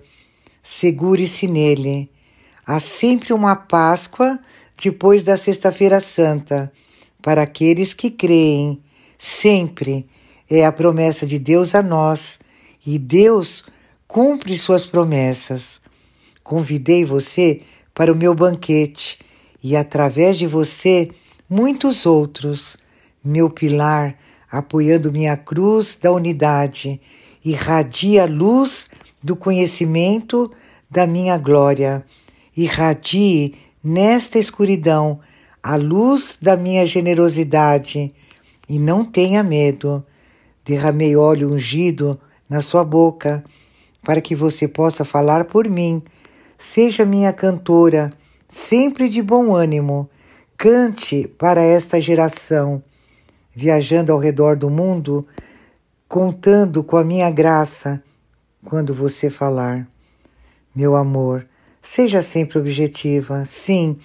[0.64, 2.10] Segure-se nele.
[2.66, 4.40] Há sempre uma Páscoa
[4.76, 6.74] depois da Sexta-feira Santa,
[7.22, 8.82] para aqueles que creem.
[9.20, 10.10] Sempre
[10.50, 12.40] é a promessa de Deus a nós
[12.84, 13.66] e Deus
[14.08, 15.80] cumpre suas promessas.
[16.44, 17.62] Convidei você
[17.94, 19.20] para o meu banquete
[19.64, 21.12] e, através de você,
[21.48, 22.82] muitos outros.
[23.24, 24.18] Meu pilar,
[24.52, 27.00] apoiando minha cruz da unidade,
[27.46, 28.90] irradia a luz
[29.22, 30.52] do conhecimento
[30.90, 32.04] da minha glória.
[32.58, 35.20] Irradie nesta escuridão
[35.62, 38.14] a luz da minha generosidade
[38.68, 40.04] e não tenha medo.
[40.66, 42.20] Derramei óleo ungido
[42.50, 43.44] na sua boca
[44.04, 46.02] para que você possa falar por mim.
[46.58, 48.12] Seja minha cantora,
[48.48, 50.10] sempre de bom ânimo.
[50.58, 52.84] Cante para esta geração,
[53.54, 55.26] viajando ao redor do mundo,
[56.08, 58.02] contando com a minha graça
[58.66, 59.88] quando você falar.
[60.74, 61.48] Meu amor,
[61.82, 63.44] seja sempre objetiva.
[63.46, 63.98] Sim,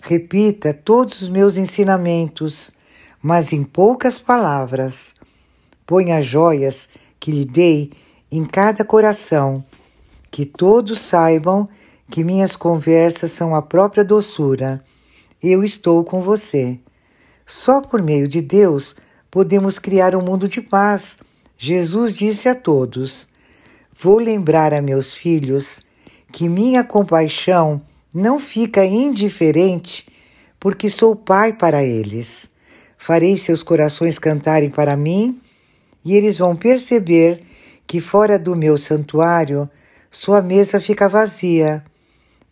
[0.00, 2.70] repita todos os meus ensinamentos,
[3.22, 5.14] mas em poucas palavras.
[5.86, 6.88] Ponha joias
[7.20, 7.92] que lhe dei
[8.30, 9.64] em cada coração,
[10.30, 11.68] que todos saibam
[12.10, 14.84] que minhas conversas são a própria doçura.
[15.42, 16.78] Eu estou com você.
[17.46, 18.96] Só por meio de Deus
[19.30, 21.18] podemos criar um mundo de paz.
[21.56, 23.28] Jesus disse a todos:
[23.94, 25.84] Vou lembrar a meus filhos
[26.32, 27.80] que minha compaixão
[28.12, 30.06] não fica indiferente,
[30.58, 32.50] porque sou pai para eles.
[32.98, 35.40] Farei seus corações cantarem para mim,
[36.04, 37.42] e eles vão perceber
[37.86, 39.70] que fora do meu santuário
[40.10, 41.84] sua mesa fica vazia.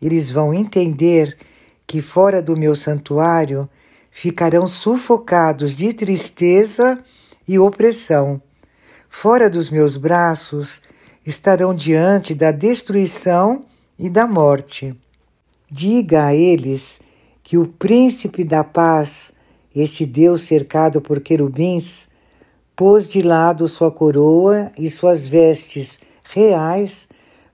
[0.00, 1.36] Eles vão entender
[1.86, 3.68] que fora do meu santuário
[4.14, 7.00] ficarão sufocados de tristeza
[7.48, 8.40] e opressão.
[9.10, 10.80] Fora dos meus braços
[11.26, 13.64] estarão diante da destruição
[13.98, 14.94] e da morte.
[15.68, 17.00] Diga a eles
[17.42, 19.32] que o príncipe da paz,
[19.74, 22.08] este Deus cercado por querubins,
[22.76, 27.08] pôs de lado sua coroa e suas vestes reais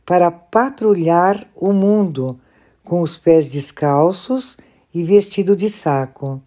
[0.05, 2.39] para patrulhar o mundo
[2.85, 4.59] com os pés descalços
[4.93, 6.43] e vestido de saco,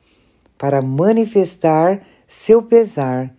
[0.63, 3.35] para manifestar seu pesar.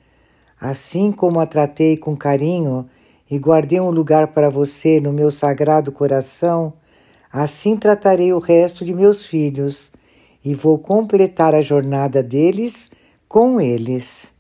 [0.60, 2.86] Assim como a tratei com carinho
[3.30, 6.74] e guardei um lugar para você no meu sagrado coração,
[7.32, 9.90] Assim tratarei o resto de meus filhos
[10.44, 12.90] e vou completar a jornada deles
[13.26, 14.33] com eles.